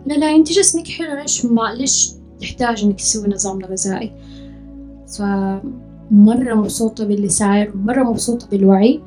لا 0.06 0.14
لا 0.14 0.26
أنت 0.36 0.52
جسمك 0.52 0.88
حلو 0.88 1.20
ليش 1.20 1.46
ما 1.46 1.74
ليش 1.78 2.12
تحتاج 2.40 2.84
إنك 2.84 2.98
تسوي 2.98 3.28
نظام 3.28 3.64
غذائي؟ 3.64 4.12
فمرة 5.18 6.54
مبسوطة 6.54 7.04
باللي 7.04 7.28
صاير 7.28 7.72
ومرة 7.74 8.02
مبسوطة 8.02 8.48
بالوعي. 8.48 9.00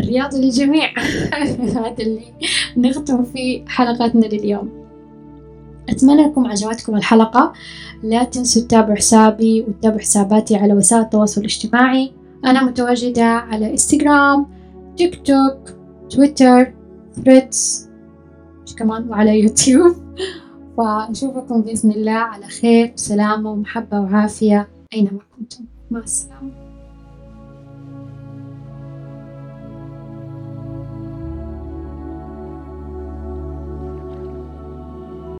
الرياضة 0.00 0.38
للجميع. 0.38 0.88
هذا 1.76 1.94
اللي 1.98 2.22
نختم 2.76 3.24
فيه 3.24 3.64
حلقتنا 3.66 4.26
لليوم. 4.26 4.70
أتمنى 5.88 6.24
أنكم 6.24 6.46
عجبتكم 6.46 6.96
الحلقة. 6.96 7.52
لا 8.02 8.24
تنسوا 8.24 8.62
تتابعوا 8.62 8.96
حسابي 8.96 9.62
وتتابعوا 9.62 10.00
حساباتي 10.00 10.56
على 10.56 10.74
وسائل 10.74 11.02
التواصل 11.02 11.40
الاجتماعي. 11.40 12.12
أنا 12.44 12.64
متواجدة 12.64 13.24
على 13.24 13.70
إنستغرام 13.70 14.46
تيك 14.96 15.26
توك 15.26 15.74
تويتر 16.10 16.74
ثريدز 17.16 17.88
كمان؟ 18.78 19.10
وعلى 19.10 19.40
يوتيوب. 19.40 19.96
ونشوفكم 20.78 21.62
بإذن 21.62 21.90
الله 21.90 22.12
على 22.12 22.46
خير 22.46 22.92
وسلامة 22.94 23.50
ومحبة 23.50 24.00
وعافية 24.00 24.68
أينما 24.94 25.20
كنتم. 25.38 25.64
مع 25.90 26.00
السلامة. 26.00 26.67